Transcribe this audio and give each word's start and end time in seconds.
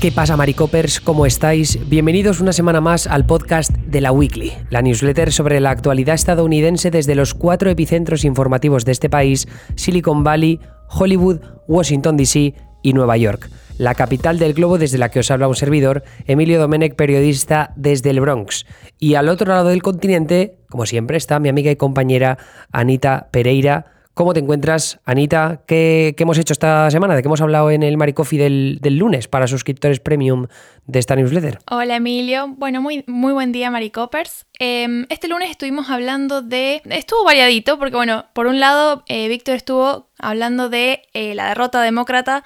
¿Qué 0.00 0.12
pasa, 0.12 0.36
Maricopers? 0.36 1.00
¿Cómo 1.00 1.26
estáis? 1.26 1.76
Bienvenidos 1.88 2.40
una 2.40 2.52
semana 2.52 2.80
más 2.80 3.08
al 3.08 3.26
podcast 3.26 3.72
de 3.72 4.00
la 4.00 4.12
Weekly, 4.12 4.52
la 4.70 4.80
newsletter 4.80 5.32
sobre 5.32 5.58
la 5.58 5.70
actualidad 5.70 6.14
estadounidense 6.14 6.92
desde 6.92 7.16
los 7.16 7.34
cuatro 7.34 7.68
epicentros 7.68 8.24
informativos 8.24 8.84
de 8.84 8.92
este 8.92 9.10
país, 9.10 9.48
Silicon 9.74 10.22
Valley, 10.22 10.60
Hollywood, 10.88 11.40
Washington, 11.66 12.16
D.C. 12.16 12.54
y 12.80 12.92
Nueva 12.92 13.16
York, 13.16 13.50
la 13.76 13.96
capital 13.96 14.38
del 14.38 14.54
globo 14.54 14.78
desde 14.78 14.98
la 14.98 15.08
que 15.08 15.18
os 15.18 15.32
habla 15.32 15.48
un 15.48 15.56
servidor, 15.56 16.04
Emilio 16.26 16.60
Domenech, 16.60 16.94
periodista 16.94 17.72
desde 17.74 18.10
el 18.10 18.20
Bronx. 18.20 18.66
Y 19.00 19.16
al 19.16 19.28
otro 19.28 19.52
lado 19.52 19.70
del 19.70 19.82
continente, 19.82 20.58
como 20.68 20.86
siempre, 20.86 21.16
está 21.16 21.40
mi 21.40 21.48
amiga 21.48 21.72
y 21.72 21.76
compañera 21.76 22.38
Anita 22.70 23.30
Pereira, 23.32 23.97
¿Cómo 24.18 24.34
te 24.34 24.40
encuentras, 24.40 24.98
Anita? 25.04 25.62
¿Qué, 25.64 26.12
hemos 26.18 26.38
hecho 26.38 26.52
esta 26.52 26.90
semana? 26.90 27.14
¿De 27.14 27.22
qué 27.22 27.28
hemos 27.28 27.40
hablado 27.40 27.70
en 27.70 27.84
el 27.84 27.96
Maricofi 27.96 28.36
del, 28.36 28.80
del 28.82 28.96
lunes 28.96 29.28
para 29.28 29.46
suscriptores 29.46 30.00
premium 30.00 30.48
de 30.86 30.98
esta 30.98 31.14
newsletter? 31.14 31.60
Hola, 31.70 31.94
Emilio. 31.94 32.48
Bueno, 32.48 32.82
muy, 32.82 33.04
muy 33.06 33.32
buen 33.32 33.52
día, 33.52 33.70
Maricopers. 33.70 34.46
Em, 34.58 35.06
este 35.08 35.28
lunes 35.28 35.50
estuvimos 35.50 35.88
hablando 35.88 36.42
de... 36.42 36.82
Estuvo 36.86 37.22
variadito 37.22 37.78
porque, 37.78 37.94
bueno, 37.94 38.24
por 38.32 38.48
un 38.48 38.58
lado, 38.58 39.04
eh, 39.06 39.28
Víctor 39.28 39.54
estuvo 39.54 40.08
hablando 40.18 40.68
de 40.68 41.02
eh, 41.14 41.36
la 41.36 41.50
derrota 41.50 41.80
demócrata 41.80 42.42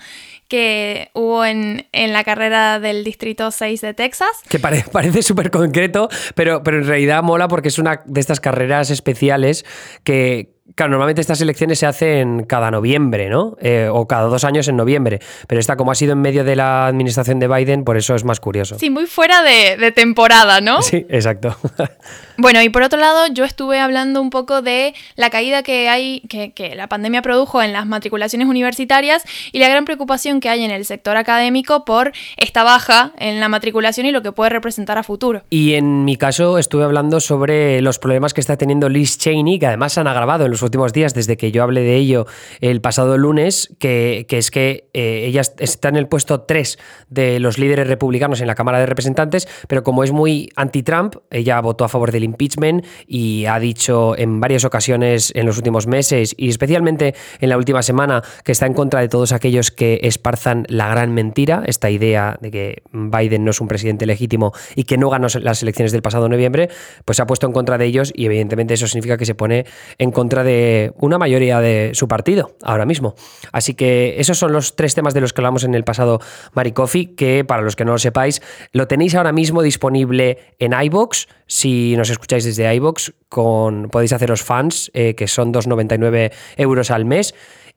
que 0.48 1.08
hubo 1.14 1.42
en, 1.46 1.86
en, 1.92 2.12
la 2.12 2.22
carrera 2.22 2.80
del 2.80 3.02
Distrito 3.02 3.50
6 3.50 3.80
de 3.80 3.94
Texas. 3.94 4.42
Que 4.50 4.58
parece 4.92 5.22
súper 5.22 5.50
concreto, 5.50 6.10
pero, 6.34 6.62
pero 6.62 6.80
en 6.80 6.86
realidad 6.86 7.22
mola 7.22 7.48
porque 7.48 7.68
es 7.68 7.78
una 7.78 8.02
de 8.04 8.20
estas 8.20 8.40
carreras 8.40 8.90
especiales 8.90 9.64
que, 10.04 10.52
Claro, 10.74 10.90
normalmente 10.90 11.20
estas 11.20 11.40
elecciones 11.40 11.78
se 11.78 11.86
hacen 11.86 12.44
cada 12.44 12.70
noviembre, 12.70 13.28
¿no? 13.28 13.56
Eh, 13.60 13.88
o 13.90 14.06
cada 14.06 14.24
dos 14.24 14.44
años 14.44 14.68
en 14.68 14.76
noviembre. 14.76 15.20
Pero 15.46 15.60
esta, 15.60 15.76
como 15.76 15.90
ha 15.90 15.94
sido 15.94 16.12
en 16.12 16.20
medio 16.20 16.44
de 16.44 16.56
la 16.56 16.86
administración 16.86 17.38
de 17.38 17.48
Biden, 17.48 17.84
por 17.84 17.96
eso 17.96 18.14
es 18.14 18.24
más 18.24 18.40
curioso. 18.40 18.78
Sí, 18.78 18.90
muy 18.90 19.06
fuera 19.06 19.42
de, 19.42 19.92
temporada, 19.92 20.60
¿no? 20.60 20.82
Sí, 20.82 21.06
exacto. 21.08 21.56
bueno, 22.36 22.62
y 22.62 22.68
por 22.68 22.82
otro 22.82 22.98
lado, 22.98 23.26
yo 23.32 23.44
estuve 23.44 23.78
hablando 23.78 24.20
un 24.20 24.30
poco 24.30 24.62
de 24.62 24.94
la 25.16 25.30
caída 25.30 25.62
que 25.62 25.88
hay, 25.88 26.20
que, 26.28 26.52
que 26.52 26.74
la 26.74 26.88
pandemia 26.88 27.22
produjo 27.22 27.62
en 27.62 27.72
las 27.72 27.86
matriculaciones 27.86 28.48
universitarias 28.48 29.24
y 29.52 29.58
la 29.58 29.68
gran 29.68 29.84
preocupación 29.84 30.40
que 30.40 30.48
hay 30.48 30.64
en 30.64 30.70
el 30.70 30.84
sector 30.84 31.16
académico 31.16 31.84
por 31.84 32.12
esta 32.36 32.64
baja 32.64 33.12
en 33.18 33.40
la 33.40 33.48
matriculación 33.48 34.06
y 34.06 34.12
lo 34.12 34.22
que 34.22 34.32
puede 34.32 34.50
representar 34.50 34.98
a 34.98 35.02
futuro. 35.02 35.42
Y 35.50 35.74
en 35.74 36.04
mi 36.04 36.16
caso 36.16 36.58
estuve 36.58 36.84
hablando 36.84 37.20
sobre 37.20 37.80
los 37.82 37.98
problemas 37.98 38.34
que 38.34 38.40
está 38.40 38.56
teniendo 38.56 38.88
Liz 38.88 39.18
Cheney, 39.18 39.58
que 39.58 39.66
además 39.66 39.92
se 39.92 40.00
han 40.00 40.06
agravado 40.06 40.44
en 40.44 40.50
los 40.50 40.62
últimos 40.62 40.92
días 40.92 41.14
desde 41.14 41.36
que 41.36 41.52
yo 41.52 41.62
hablé 41.62 41.82
de 41.82 41.96
ello 41.96 42.26
el 42.60 42.80
pasado 42.80 43.18
lunes, 43.18 43.74
que, 43.78 44.26
es 44.28 44.50
que 44.50 44.88
eh, 44.92 45.24
ella 45.26 45.42
está 45.58 45.88
en 45.88 45.96
el 45.96 46.08
puesto 46.08 46.42
3 46.42 46.78
de 47.08 47.40
los 47.40 47.58
líderes 47.58 47.86
republicanos 47.86 48.40
en 48.40 48.46
la 48.46 48.54
Cámara 48.54 48.78
de 48.78 48.86
Representantes, 48.86 49.48
pero 49.68 49.82
como 49.82 50.04
es 50.04 50.12
muy 50.12 50.50
anti-Trump, 50.56 51.16
ella 51.30 51.60
votó 51.60 51.84
a 51.84 51.88
favor 51.88 52.12
del 52.22 52.24
impeachment 52.24 52.84
y 53.06 53.46
ha 53.46 53.58
dicho 53.58 54.16
en 54.16 54.40
varias 54.40 54.64
ocasiones 54.64 55.32
en 55.34 55.46
los 55.46 55.56
últimos 55.56 55.86
meses 55.86 56.34
y 56.36 56.48
especialmente 56.48 57.14
en 57.40 57.48
la 57.48 57.56
última 57.56 57.82
semana 57.82 58.22
que 58.44 58.52
está 58.52 58.66
en 58.66 58.74
contra 58.74 59.00
de 59.00 59.08
todos 59.08 59.32
aquellos 59.32 59.70
que 59.70 60.00
esparzan 60.02 60.64
la 60.68 60.88
gran 60.88 61.12
mentira, 61.12 61.62
esta 61.66 61.90
idea 61.90 62.38
de 62.40 62.50
que 62.50 62.82
Biden 62.92 63.44
no 63.44 63.50
es 63.50 63.60
un 63.60 63.68
presidente 63.68 64.06
legítimo 64.06 64.52
y 64.74 64.84
que 64.84 64.96
no 64.96 65.10
ganó 65.10 65.26
las 65.40 65.62
elecciones 65.62 65.92
del 65.92 66.02
pasado 66.02 66.28
noviembre, 66.28 66.68
pues 67.04 67.16
se 67.16 67.22
ha 67.22 67.26
puesto 67.26 67.46
en 67.46 67.52
contra 67.52 67.78
de 67.78 67.86
ellos 67.86 68.12
y 68.14 68.26
evidentemente 68.26 68.74
eso 68.74 68.86
significa 68.86 69.16
que 69.16 69.26
se 69.26 69.34
pone 69.34 69.66
en 69.98 70.10
contra 70.10 70.44
de 70.44 70.92
una 70.98 71.18
mayoría 71.18 71.60
de 71.60 71.90
su 71.94 72.08
partido 72.08 72.56
ahora 72.62 72.86
mismo. 72.86 73.14
Así 73.52 73.74
que 73.74 74.14
esos 74.18 74.38
son 74.38 74.52
los 74.52 74.76
tres 74.76 74.94
temas 74.94 75.14
de 75.14 75.20
los 75.20 75.32
que 75.32 75.40
hablamos 75.40 75.64
en 75.64 75.74
el 75.74 75.84
pasado 75.84 76.20
Maricofi, 76.54 77.06
que 77.06 77.44
para 77.44 77.62
los 77.62 77.76
que 77.76 77.84
no 77.84 77.92
lo 77.92 77.98
sepáis, 77.98 78.42
lo 78.72 78.86
tenéis 78.86 79.14
ahora 79.14 79.32
mismo 79.32 79.62
disponible 79.62 80.38
en 80.58 80.72
iBox. 80.72 81.28
Si 81.46 81.96
nos 81.96 82.10
escucháis 82.12 82.44
desde 82.44 82.72
iBox, 82.74 83.12
con, 83.28 83.88
podéis 83.88 84.12
haceros 84.12 84.42
fans, 84.42 84.90
eh, 84.94 85.14
que 85.14 85.26
son 85.26 85.52
2,99 85.52 86.32
euros 86.56 86.90
al 86.90 87.04
mes. 87.04 87.34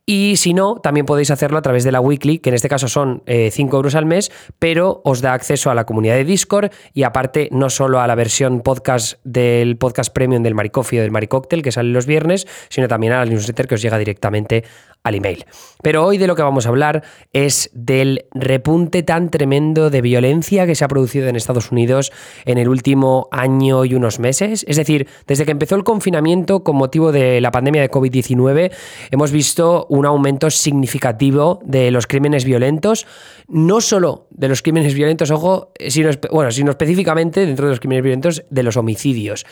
Y 0.08 0.36
si 0.36 0.54
no, 0.54 0.76
también 0.76 1.04
podéis 1.04 1.32
hacerlo 1.32 1.58
a 1.58 1.62
través 1.62 1.82
de 1.82 1.90
la 1.90 2.00
Weekly, 2.00 2.38
que 2.38 2.50
en 2.50 2.54
este 2.54 2.68
caso 2.68 2.86
son 2.86 3.24
5 3.26 3.26
eh, 3.26 3.50
euros 3.76 3.96
al 3.96 4.06
mes, 4.06 4.30
pero 4.60 5.00
os 5.02 5.20
da 5.20 5.32
acceso 5.32 5.68
a 5.68 5.74
la 5.74 5.84
comunidad 5.84 6.14
de 6.14 6.24
Discord 6.24 6.70
y 6.94 7.02
aparte 7.02 7.48
no 7.50 7.70
solo 7.70 7.98
a 7.98 8.06
la 8.06 8.14
versión 8.14 8.60
podcast 8.60 9.18
del 9.24 9.76
podcast 9.78 10.12
premium 10.12 10.44
del 10.44 10.54
Maricoffee 10.54 11.00
o 11.00 11.02
del 11.02 11.10
Maricóctel 11.10 11.60
que 11.60 11.72
sale 11.72 11.90
los 11.90 12.06
viernes, 12.06 12.46
sino 12.68 12.86
también 12.86 13.14
a 13.14 13.18
la 13.18 13.24
newsletter 13.24 13.66
que 13.66 13.74
os 13.74 13.82
llega 13.82 13.98
directamente 13.98 14.62
al 15.06 15.14
email. 15.14 15.44
Pero 15.82 16.04
hoy 16.04 16.18
de 16.18 16.26
lo 16.26 16.34
que 16.34 16.42
vamos 16.42 16.66
a 16.66 16.68
hablar 16.68 17.04
es 17.32 17.70
del 17.72 18.26
repunte 18.32 19.02
tan 19.02 19.30
tremendo 19.30 19.88
de 19.88 20.02
violencia 20.02 20.66
que 20.66 20.74
se 20.74 20.84
ha 20.84 20.88
producido 20.88 21.28
en 21.28 21.36
Estados 21.36 21.70
Unidos 21.70 22.12
en 22.44 22.58
el 22.58 22.68
último 22.68 23.28
año 23.30 23.84
y 23.84 23.94
unos 23.94 24.18
meses. 24.18 24.64
Es 24.68 24.76
decir, 24.76 25.06
desde 25.26 25.44
que 25.44 25.52
empezó 25.52 25.76
el 25.76 25.84
confinamiento 25.84 26.64
con 26.64 26.76
motivo 26.76 27.12
de 27.12 27.40
la 27.40 27.52
pandemia 27.52 27.82
de 27.82 27.90
COVID-19, 27.90 28.72
hemos 29.12 29.30
visto 29.30 29.86
un 29.98 30.06
aumento 30.06 30.50
significativo 30.50 31.60
de 31.64 31.90
los 31.90 32.06
crímenes 32.06 32.44
violentos, 32.44 33.06
no 33.48 33.80
solo 33.80 34.26
de 34.30 34.48
los 34.48 34.62
crímenes 34.62 34.94
violentos, 34.94 35.30
ojo, 35.30 35.72
sino, 35.88 36.10
bueno, 36.30 36.50
sino 36.50 36.70
específicamente 36.70 37.46
dentro 37.46 37.66
de 37.66 37.72
los 37.72 37.80
crímenes 37.80 38.04
violentos 38.04 38.44
de 38.50 38.62
los 38.62 38.76
homicidios. 38.76 39.44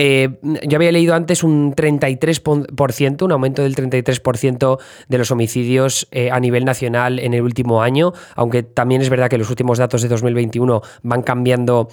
Eh, 0.00 0.38
yo 0.42 0.76
había 0.76 0.92
leído 0.92 1.16
antes 1.16 1.42
un 1.42 1.74
33%, 1.74 3.22
un 3.24 3.32
aumento 3.32 3.62
del 3.62 3.74
33% 3.74 4.78
de 5.08 5.18
los 5.18 5.32
homicidios 5.32 6.06
eh, 6.12 6.30
a 6.30 6.38
nivel 6.38 6.64
nacional 6.64 7.18
en 7.18 7.34
el 7.34 7.42
último 7.42 7.82
año, 7.82 8.12
aunque 8.36 8.62
también 8.62 9.02
es 9.02 9.10
verdad 9.10 9.28
que 9.28 9.38
los 9.38 9.50
últimos 9.50 9.76
datos 9.78 10.00
de 10.02 10.08
2021 10.08 10.82
van 11.02 11.22
cambiando 11.22 11.88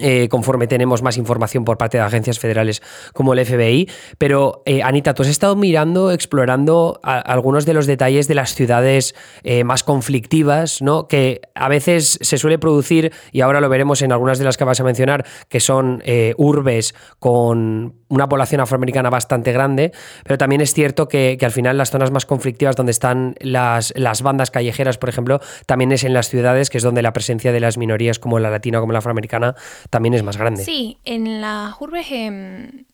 eh, 0.00 0.28
conforme 0.28 0.66
tenemos 0.66 1.02
más 1.02 1.16
información 1.16 1.64
por 1.64 1.78
parte 1.78 1.96
de 1.96 2.04
agencias 2.04 2.38
federales 2.38 2.82
como 3.14 3.32
el 3.32 3.44
FBI. 3.44 3.88
Pero, 4.18 4.62
eh, 4.66 4.82
Anita, 4.82 5.14
tú 5.14 5.22
has 5.22 5.28
estado 5.28 5.56
mirando, 5.56 6.12
explorando 6.12 7.00
algunos 7.02 7.64
de 7.66 7.74
los 7.74 7.86
detalles 7.86 8.28
de 8.28 8.34
las 8.34 8.54
ciudades 8.54 9.14
eh, 9.42 9.64
más 9.64 9.84
conflictivas, 9.84 10.82
¿no? 10.82 11.08
Que 11.08 11.40
a 11.54 11.68
veces 11.68 12.18
se 12.20 12.38
suele 12.38 12.58
producir, 12.58 13.12
y 13.32 13.40
ahora 13.40 13.60
lo 13.60 13.68
veremos 13.68 14.02
en 14.02 14.12
algunas 14.12 14.38
de 14.38 14.44
las 14.44 14.56
que 14.56 14.64
vas 14.64 14.78
a 14.80 14.84
mencionar, 14.84 15.24
que 15.48 15.60
son 15.60 16.02
urbes 16.36 16.94
con 17.18 17.94
una 18.08 18.28
población 18.28 18.60
afroamericana 18.60 19.10
bastante 19.10 19.52
grande, 19.52 19.92
pero 20.24 20.38
también 20.38 20.60
es 20.60 20.72
cierto 20.72 21.08
que, 21.08 21.38
al 21.40 21.50
final 21.50 21.78
las 21.78 21.90
zonas 21.90 22.10
más 22.10 22.26
conflictivas 22.26 22.76
donde 22.76 22.92
están 22.92 23.34
las, 23.40 23.92
bandas 24.22 24.50
callejeras, 24.50 24.98
por 24.98 25.08
ejemplo, 25.08 25.40
también 25.66 25.92
es 25.92 26.04
en 26.04 26.14
las 26.14 26.28
ciudades, 26.28 26.70
que 26.70 26.78
es 26.78 26.84
donde 26.84 27.02
la 27.02 27.12
presencia 27.12 27.52
de 27.52 27.60
las 27.60 27.78
minorías 27.78 28.18
como 28.18 28.38
la 28.38 28.50
latina 28.50 28.78
o 28.78 28.80
como 28.80 28.92
la 28.92 28.98
afroamericana 29.00 29.54
también 29.90 30.14
es 30.14 30.22
más 30.22 30.36
grande. 30.36 30.64
Sí, 30.64 30.98
en 31.04 31.40
las 31.40 31.74
urbes, 31.80 32.06
em, 32.10 32.84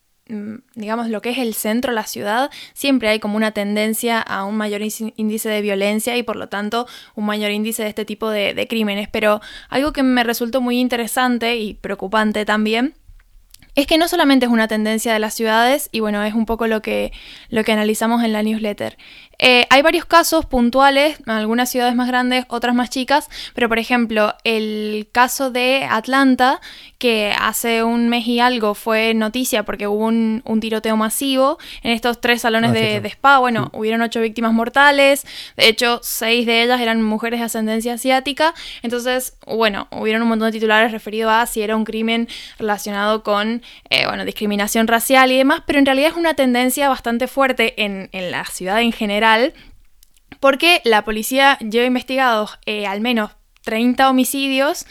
digamos, 0.75 1.09
lo 1.11 1.21
que 1.21 1.31
es 1.31 1.39
el 1.39 1.55
centro, 1.55 1.93
la 1.93 2.05
ciudad, 2.05 2.51
siempre 2.73 3.09
hay 3.09 3.21
como 3.21 3.37
una 3.37 3.53
tendencia 3.53 4.21
a 4.21 4.45
un 4.45 4.57
mayor 4.57 4.81
índice 4.83 5.49
de 5.49 5.61
violencia 5.61 6.17
y 6.17 6.23
por 6.23 6.37
lo 6.37 6.49
tanto 6.49 6.87
un 7.15 7.27
mayor 7.27 7.51
índice 7.51 7.83
de 7.83 7.91
este 7.91 8.05
tipo 8.05 8.31
de, 8.31 8.55
de 8.55 8.67
crímenes. 8.67 9.09
Pero 9.09 9.41
algo 9.69 9.93
que 9.93 10.03
me 10.03 10.25
resultó 10.25 10.61
muy 10.61 10.81
interesante 10.81 11.57
y 11.57 11.75
preocupante 11.75 12.45
también 12.45 12.95
es 13.75 13.87
que 13.87 13.99
no 13.99 14.09
solamente 14.09 14.47
es 14.47 14.53
una 14.53 14.69
tendencia 14.69 15.13
de 15.13 15.19
las 15.19 15.35
ciudades, 15.35 15.89
y 15.93 16.01
bueno, 16.01 16.23
es 16.23 16.35
un 16.35 16.47
poco 16.47 16.67
lo 16.67 16.83
que, 16.83 17.13
lo 17.49 17.65
que 17.65 17.73
analizamos 17.73 18.23
en 18.23 18.33
la 18.33 18.43
newsletter. 18.43 18.97
Eh, 19.47 19.67
hay 19.69 19.83
varios 19.83 20.07
casos 20.07 20.47
puntuales, 20.47 21.19
algunas 21.27 21.69
ciudades 21.69 21.95
más 21.95 22.09
grandes, 22.09 22.47
otras 22.49 22.75
más 22.75 22.89
chicas, 22.89 23.29
pero 23.55 23.69
por 23.69 23.79
ejemplo, 23.79 24.35
el 24.43 25.07
caso 25.13 25.51
de 25.51 25.87
Atlanta, 25.91 26.63
que 26.97 27.35
hace 27.39 27.83
un 27.83 28.09
mes 28.09 28.27
y 28.27 28.41
algo 28.41 28.75
fue 28.75 29.13
noticia 29.13 29.65
porque 29.65 29.87
hubo 29.87 30.07
un, 30.07 30.43
tiroteo 30.63 30.97
masivo 30.97 31.59
en 31.83 31.91
estos 31.91 32.23
tres 32.23 32.41
salones 32.41 32.71
ah, 32.71 32.73
de, 32.73 33.07
spa. 33.09 33.37
Bueno, 33.39 33.71
mm. 33.71 33.77
hubieron 33.77 34.01
ocho 34.01 34.23
víctimas 34.23 34.55
mortales, 34.55 35.27
de 35.59 35.69
hecho, 35.69 36.01
seis 36.03 36.47
de 36.47 36.63
ellas 36.63 36.81
eran 36.81 37.03
mujeres 37.03 37.41
de 37.41 37.45
ascendencia 37.45 37.93
asiática. 37.93 38.55
Entonces, 38.83 39.37
bueno, 39.47 39.89
hubieron 39.91 40.23
un 40.23 40.29
montón 40.29 40.47
de 40.47 40.53
titulares 40.53 40.91
referidos 40.91 41.31
a 41.31 41.45
si 41.45 41.61
era 41.61 41.77
un 41.77 41.85
crimen 41.85 42.29
relacionado 42.59 43.23
con, 43.23 43.61
eh, 43.91 44.07
bueno, 44.07 44.25
discriminación 44.25 44.87
racial 44.87 45.31
y 45.33 45.37
demás, 45.37 45.63
pero 45.67 45.79
en 45.79 45.85
realidad 45.85 46.13
es 46.13 46.17
una 46.17 46.33
tendencia 46.33 46.89
bastante 46.89 47.27
fuerte 47.29 47.75
en, 47.85 48.09
en 48.13 48.31
la 48.31 48.47
ciudad 48.47 48.81
en 48.81 48.93
general 48.93 49.34
porque 50.41 50.81
la 50.85 51.05
policía 51.05 51.59
lleva 51.59 51.87
investigados 51.87 52.59
eh, 52.67 52.87
al 52.87 53.01
menos 53.01 53.31
30 53.63 54.11
homicidios, 54.11 54.87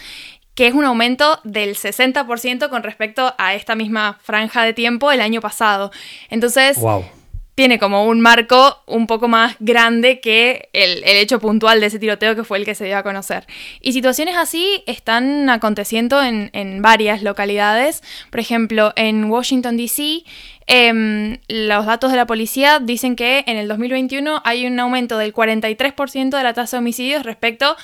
que 0.56 0.68
es 0.68 0.74
un 0.74 0.86
aumento 0.86 1.40
del 1.44 1.75
60% 1.75 2.69
con 2.69 2.84
respecto 2.84 3.34
a 3.38 3.54
esta 3.56 3.75
misma 3.75 4.19
franja 4.22 4.63
de 4.63 4.74
tiempo 4.74 5.12
el 5.12 5.22
año 5.22 5.42
pasado. 5.42 5.92
Entonces, 6.30 6.78
tiene 7.56 7.78
como 7.80 8.06
un 8.06 8.22
marco 8.22 8.82
un 8.88 9.06
poco 9.08 9.28
más 9.28 9.56
grande 9.60 10.20
que 10.20 10.70
el, 10.74 11.04
hecho 11.04 11.40
puntual 11.40 11.80
de 11.80 11.88
ese 11.88 12.00
tiroteo 12.00 12.36
que 12.36 12.44
fue 12.44 12.58
el 12.58 12.66
que 12.66 12.76
se 12.76 12.86
dio 12.86 12.98
a 12.98 13.04
conocer. 13.04 13.46
Y 13.82 13.94
situaciones 13.94 14.36
así 14.36 14.84
están 14.88 15.50
aconteciendo 15.50 16.24
en, 16.24 16.50
en 16.54 16.82
varias 16.82 17.22
localidades. 17.22 18.02
Por 18.32 18.40
ejemplo, 18.40 18.94
en 18.96 19.26
Washington, 19.26 19.78
D.C., 19.78 20.24
Em, 20.68 21.40
los 21.50 21.86
datos 21.86 22.12
de 22.12 22.18
la 22.18 22.26
policía 22.26 22.80
dicen 22.80 23.16
que 23.16 23.44
en 23.48 23.58
el 23.58 23.68
2021 23.68 24.42
hay 24.46 24.66
un 24.66 24.80
aumento 24.80 25.18
del 25.18 25.34
43% 25.34 26.38
de 26.38 26.44
la 26.44 26.54
tasa 26.54 26.78
de 26.78 26.82
homicidios 26.82 27.24
respecto 27.24 27.76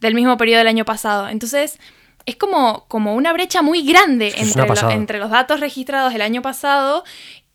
del 0.00 0.14
mismo 0.14 0.36
periodo 0.36 0.58
del 0.58 0.68
año 0.68 0.84
pasado. 0.84 1.28
Entonces, 1.28 1.80
es 2.26 2.36
como, 2.36 2.84
como 2.88 3.14
una 3.14 3.32
brecha 3.32 3.62
muy 3.62 3.82
grande 3.82 4.34
entre, 4.36 4.66
entre 4.92 5.18
los 5.18 5.30
datos 5.30 5.60
registrados 5.60 6.14
el 6.14 6.20
año 6.20 6.42
pasado 6.42 7.02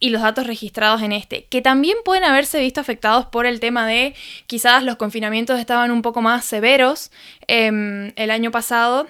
y 0.03 0.09
los 0.09 0.21
datos 0.21 0.45
registrados 0.45 1.01
en 1.01 1.13
este, 1.13 1.45
que 1.45 1.61
también 1.61 1.95
pueden 2.03 2.25
haberse 2.25 2.59
visto 2.59 2.81
afectados 2.81 3.25
por 3.27 3.45
el 3.45 3.61
tema 3.61 3.87
de 3.87 4.13
quizás 4.47 4.83
los 4.83 4.97
confinamientos 4.97 5.61
estaban 5.61 5.91
un 5.91 6.01
poco 6.01 6.21
más 6.21 6.43
severos 6.43 7.09
em, 7.47 8.11
el 8.17 8.29
año 8.29 8.51
pasado 8.51 9.07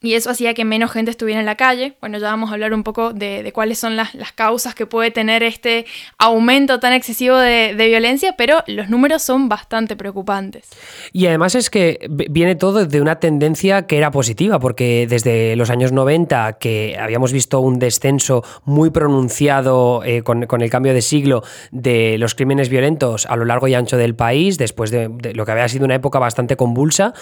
y 0.00 0.14
eso 0.14 0.30
hacía 0.30 0.54
que 0.54 0.64
menos 0.64 0.90
gente 0.90 1.10
estuviera 1.10 1.40
en 1.40 1.46
la 1.46 1.56
calle. 1.56 1.94
Bueno, 2.00 2.18
ya 2.18 2.30
vamos 2.30 2.50
a 2.50 2.54
hablar 2.54 2.72
un 2.74 2.82
poco 2.82 3.12
de, 3.12 3.50
cuáles 3.52 3.78
son 3.78 3.96
las, 3.96 4.10
causas 4.34 4.74
que 4.74 4.86
puede 4.86 5.10
tener 5.10 5.42
este 5.42 5.86
aumento 6.18 6.80
tan 6.80 6.92
excesivo 6.92 7.36
de, 7.36 7.74
violencia, 7.86 8.34
pero 8.36 8.62
los 8.66 8.88
números 8.88 9.22
son 9.22 9.48
bastante 9.48 9.96
preocupantes. 9.96 10.68
Y 11.12 11.26
además 11.26 11.54
es 11.54 11.70
que 11.70 12.06
viene 12.08 12.56
todo 12.56 12.84
de 12.84 13.00
una 13.00 13.20
tendencia 13.20 13.86
que 13.86 13.96
era 13.96 14.10
positiva, 14.10 14.58
porque 14.58 15.06
desde 15.08 15.54
los 15.56 15.70
años 15.70 15.92
90, 15.92 16.54
que 16.54 16.96
habíamos 17.00 17.32
visto 17.32 17.60
un 17.60 17.78
descenso 17.78 18.42
muy 18.64 18.90
pronunciado 18.90 20.02
eh, 20.04 20.22
con, 20.22 20.42
el 20.42 20.70
cambio 20.70 20.94
de 20.94 21.02
siglo 21.02 21.42
de 21.70 22.18
los 22.18 22.34
crímenes 22.34 22.68
violentos 22.68 23.26
a 23.26 23.36
lo 23.36 23.44
largo 23.44 23.68
y 23.68 23.74
ancho 23.74 23.96
del 23.96 24.14
país, 24.14 24.58
después 24.58 24.90
de, 24.90 25.08
lo 25.34 25.46
que 25.46 25.52
había 25.52 25.68
sido 25.68 25.84
una 25.84 25.94
época 25.94 26.18
bastante 26.18 26.56
convulsa, 26.56 27.14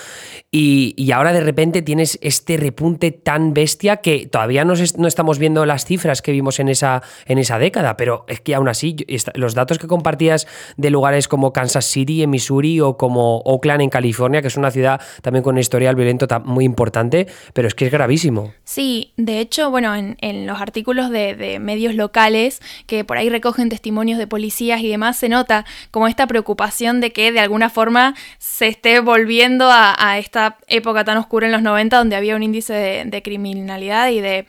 y, 0.51 0.95
y 0.97 1.13
ahora 1.13 1.33
de 1.33 1.41
repente 1.41 1.83
tienes 1.83 2.19
este 2.23 2.57
repunte 2.65 3.11
tan 3.13 3.53
bestia 3.53 3.99
que 3.99 4.27
todavía 4.27 4.65
no, 4.65 4.73
no, 4.97 5.07
estamos 5.07 5.39
viendo 5.39 5.67
las 5.67 5.85
cifras 5.85 6.23
que 6.23 6.33
vimos 6.33 6.59
en 6.61 6.71
esa, 6.71 7.03
en 7.27 7.37
esa 7.37 7.59
década, 7.59 7.99
pero 7.99 8.25
es 8.27 8.41
que 8.41 8.55
aún 8.55 8.69
así 8.69 8.97
los 9.35 9.55
datos 9.55 9.79
que 9.79 9.87
compartías 9.87 10.47
de 10.79 10.89
lugares 10.89 11.29
como 11.29 11.53
Kansas 11.53 11.85
City 11.85 12.23
en 12.23 12.31
Missouri 12.31 12.81
o 12.81 12.97
como 12.97 13.41
Oakland 13.41 13.83
en 13.83 13.91
California, 13.91 14.41
que 14.41 14.49
es 14.49 14.57
una 14.57 14.71
ciudad 14.71 14.99
también 15.21 15.43
con 15.43 15.57
un 15.57 15.59
historial 15.59 15.95
violento 15.95 16.27
muy 16.45 16.65
importante, 16.65 17.27
pero 17.53 17.69
es 17.69 17.75
que 17.75 17.85
es 17.85 17.93
gravísimo. 17.93 18.55
Sí, 18.65 19.13
de 19.19 19.41
hecho, 19.41 19.71
bueno, 19.71 19.95
en, 19.95 20.47
los 20.47 20.61
artículos 20.61 21.11
de, 21.11 21.59
medios 21.61 21.95
locales 21.95 22.61
que 22.87 23.05
por 23.05 23.19
ahí 23.19 23.29
recogen 23.29 23.69
testimonios 23.69 24.19
de 24.19 24.27
policías 24.27 24.81
y 24.81 24.89
demás, 24.89 25.19
se 25.19 25.29
nota 25.29 25.67
como 25.91 26.09
esta 26.09 26.27
preocupación 26.27 27.01
de 27.03 27.13
que 27.13 27.31
de 27.31 27.41
alguna 27.41 27.69
forma 27.69 28.15
se 28.39 28.69
esté 28.69 29.01
volviendo 29.01 29.71
a, 29.71 29.95
a 29.99 30.19
esta 30.19 30.57
época 30.67 31.05
tan 31.05 31.19
oscura 31.19 31.47
en 31.47 31.53
los 31.53 31.63
90 31.63 31.99
donde 31.99 32.17
había 32.17 32.37
un 32.37 32.43
índice 32.55 33.05
de, 33.05 33.23
criminalidad 33.23 34.11
y 34.11 34.21
de 34.21 34.47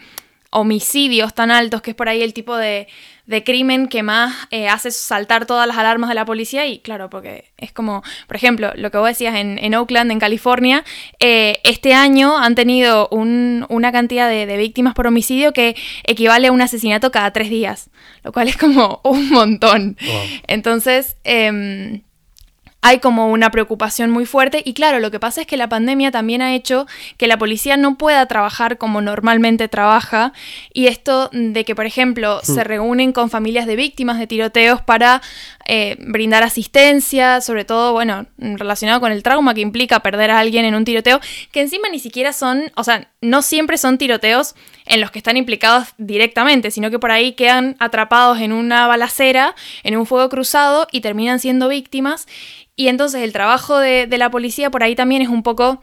homicidios 0.51 1.33
tan 1.33 1.51
altos, 1.51 1.81
que 1.81 1.91
es 1.91 1.95
por 1.95 2.07
ahí 2.07 2.21
el 2.21 2.33
tipo 2.33 2.55
de, 2.55 2.87
crimen 3.43 3.87
que 3.87 4.03
más 4.03 4.47
eh, 4.51 4.69
hace 4.69 4.91
saltar 4.91 5.47
todas 5.47 5.67
las 5.67 5.77
alarmas 5.77 6.09
de 6.09 6.15
la 6.15 6.23
policía. 6.23 6.67
Y 6.67 6.79
claro, 6.79 7.09
porque 7.09 7.51
es 7.57 7.71
como, 7.71 8.03
por 8.27 8.35
ejemplo, 8.35 8.71
lo 8.75 8.91
que 8.91 8.99
vos 8.99 9.07
decías 9.07 9.35
en, 9.35 9.73
Oakland, 9.73 10.11
en 10.11 10.19
California, 10.19 10.85
eh, 11.19 11.59
este 11.63 11.93
año 11.93 12.37
han 12.37 12.53
tenido 12.53 13.09
una 13.09 13.91
cantidad 13.91 14.29
de, 14.29 14.57
víctimas 14.57 14.93
por 14.93 15.07
homicidio 15.07 15.51
que 15.51 15.75
equivale 16.03 16.47
a 16.47 16.51
un 16.51 16.61
asesinato 16.61 17.11
cada 17.11 17.33
tres 17.33 17.49
días, 17.49 17.89
lo 18.23 18.31
cual 18.31 18.47
es 18.47 18.57
como 18.57 19.01
un 19.03 19.29
montón. 19.31 19.97
Entonces... 20.47 21.17
Em, 21.23 22.03
hay 22.87 22.99
como 22.99 23.31
una 23.31 23.49
preocupación 23.49 24.11
muy 24.11 24.27
fuerte 24.27 24.61
y 24.63 24.75
claro, 24.75 24.99
lo 24.99 25.09
que 25.09 25.19
pasa 25.19 25.41
es 25.41 25.47
que 25.47 25.57
la 25.57 25.67
pandemia 25.67 26.11
también 26.11 26.43
ha 26.43 26.53
hecho 26.53 26.85
que 27.17 27.25
la 27.25 27.35
policía 27.35 27.77
no 27.77 27.97
pueda 27.97 28.23
trabajar 28.27 28.77
como 28.77 29.01
normalmente 29.01 29.67
trabaja 29.67 30.33
y 30.71 30.85
esto 30.85 31.31
de 31.33 31.65
que, 31.65 31.73
por 31.73 31.87
ejemplo, 31.87 32.41
hmm. 32.43 32.45
se 32.45 32.63
reúnen 32.63 33.11
con 33.11 33.31
familias 33.31 33.65
de 33.65 33.75
víctimas 33.75 34.19
de 34.19 34.27
tiroteos 34.27 34.83
para 34.83 35.23
eh, 35.65 35.95
brindar 35.97 36.43
asistencia, 36.43 37.41
sobre 37.41 37.65
todo, 37.65 37.91
bueno, 37.91 38.27
relacionado 38.37 38.99
con 38.99 39.11
el 39.11 39.23
trauma 39.23 39.55
que 39.55 39.61
implica 39.61 40.01
perder 40.01 40.29
a 40.29 40.37
alguien 40.37 40.63
en 40.63 40.75
un 40.75 40.85
tiroteo, 40.85 41.19
que 41.51 41.61
encima 41.61 41.89
ni 41.89 41.97
siquiera 41.97 42.33
son, 42.33 42.71
o 42.75 42.83
sea, 42.83 43.09
no 43.19 43.41
siempre 43.41 43.79
son 43.79 43.97
tiroteos 43.97 44.53
en 44.85 45.01
los 45.01 45.11
que 45.11 45.19
están 45.19 45.37
implicados 45.37 45.89
directamente, 45.97 46.71
sino 46.71 46.91
que 46.91 46.99
por 46.99 47.11
ahí 47.11 47.33
quedan 47.33 47.75
atrapados 47.79 48.39
en 48.39 48.53
una 48.53 48.87
balacera, 48.87 49.55
en 49.83 49.97
un 49.97 50.05
fuego 50.05 50.29
cruzado 50.29 50.87
y 50.91 51.01
terminan 51.01 51.39
siendo 51.39 51.67
víctimas. 51.67 52.27
Y 52.75 52.87
entonces 52.87 53.21
el 53.23 53.33
trabajo 53.33 53.79
de, 53.79 54.07
la 54.17 54.29
policía 54.29 54.69
por 54.69 54.83
ahí 54.83 54.95
también 54.95 55.21
es 55.21 55.29
un 55.29 55.43
poco 55.43 55.81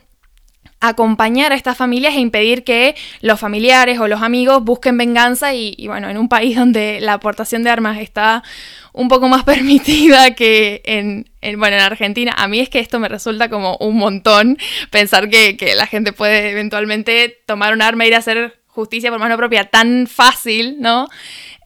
acompañar 0.80 1.52
a 1.52 1.54
estas 1.54 1.76
familias 1.76 2.14
e 2.14 2.20
impedir 2.20 2.64
que 2.64 2.96
los 3.20 3.38
familiares 3.38 4.00
o 4.00 4.08
los 4.08 4.20
amigos 4.20 4.64
busquen 4.64 4.98
venganza 4.98 5.54
y, 5.54 5.76
bueno, 5.86 6.10
en 6.10 6.18
un 6.18 6.28
país 6.28 6.56
donde 6.56 7.00
la 7.00 7.14
aportación 7.14 7.62
de 7.62 7.70
armas 7.70 8.00
está 8.00 8.42
un 8.92 9.08
poco 9.08 9.28
más 9.28 9.44
permitida 9.44 10.34
que 10.34 10.82
en, 10.84 11.26
bueno, 11.56 11.76
en 11.76 11.82
Argentina, 11.82 12.34
a 12.36 12.48
mí 12.48 12.58
es 12.58 12.68
que 12.68 12.80
esto 12.80 12.98
me 12.98 13.08
resulta 13.08 13.48
como 13.48 13.76
un 13.76 13.96
montón 13.96 14.58
pensar 14.90 15.30
que, 15.30 15.56
que 15.56 15.74
la 15.76 15.86
gente 15.86 16.12
puede 16.12 16.50
eventualmente 16.50 17.42
tomar 17.46 17.72
un 17.72 17.82
arma 17.82 18.04
e 18.04 18.08
ir 18.08 18.14
a 18.16 18.18
hacer 18.18 18.61
justicia 18.72 19.10
por 19.10 19.18
mano 19.18 19.36
propia 19.36 19.64
tan 19.64 20.06
fácil, 20.06 20.76
¿no? 20.80 21.06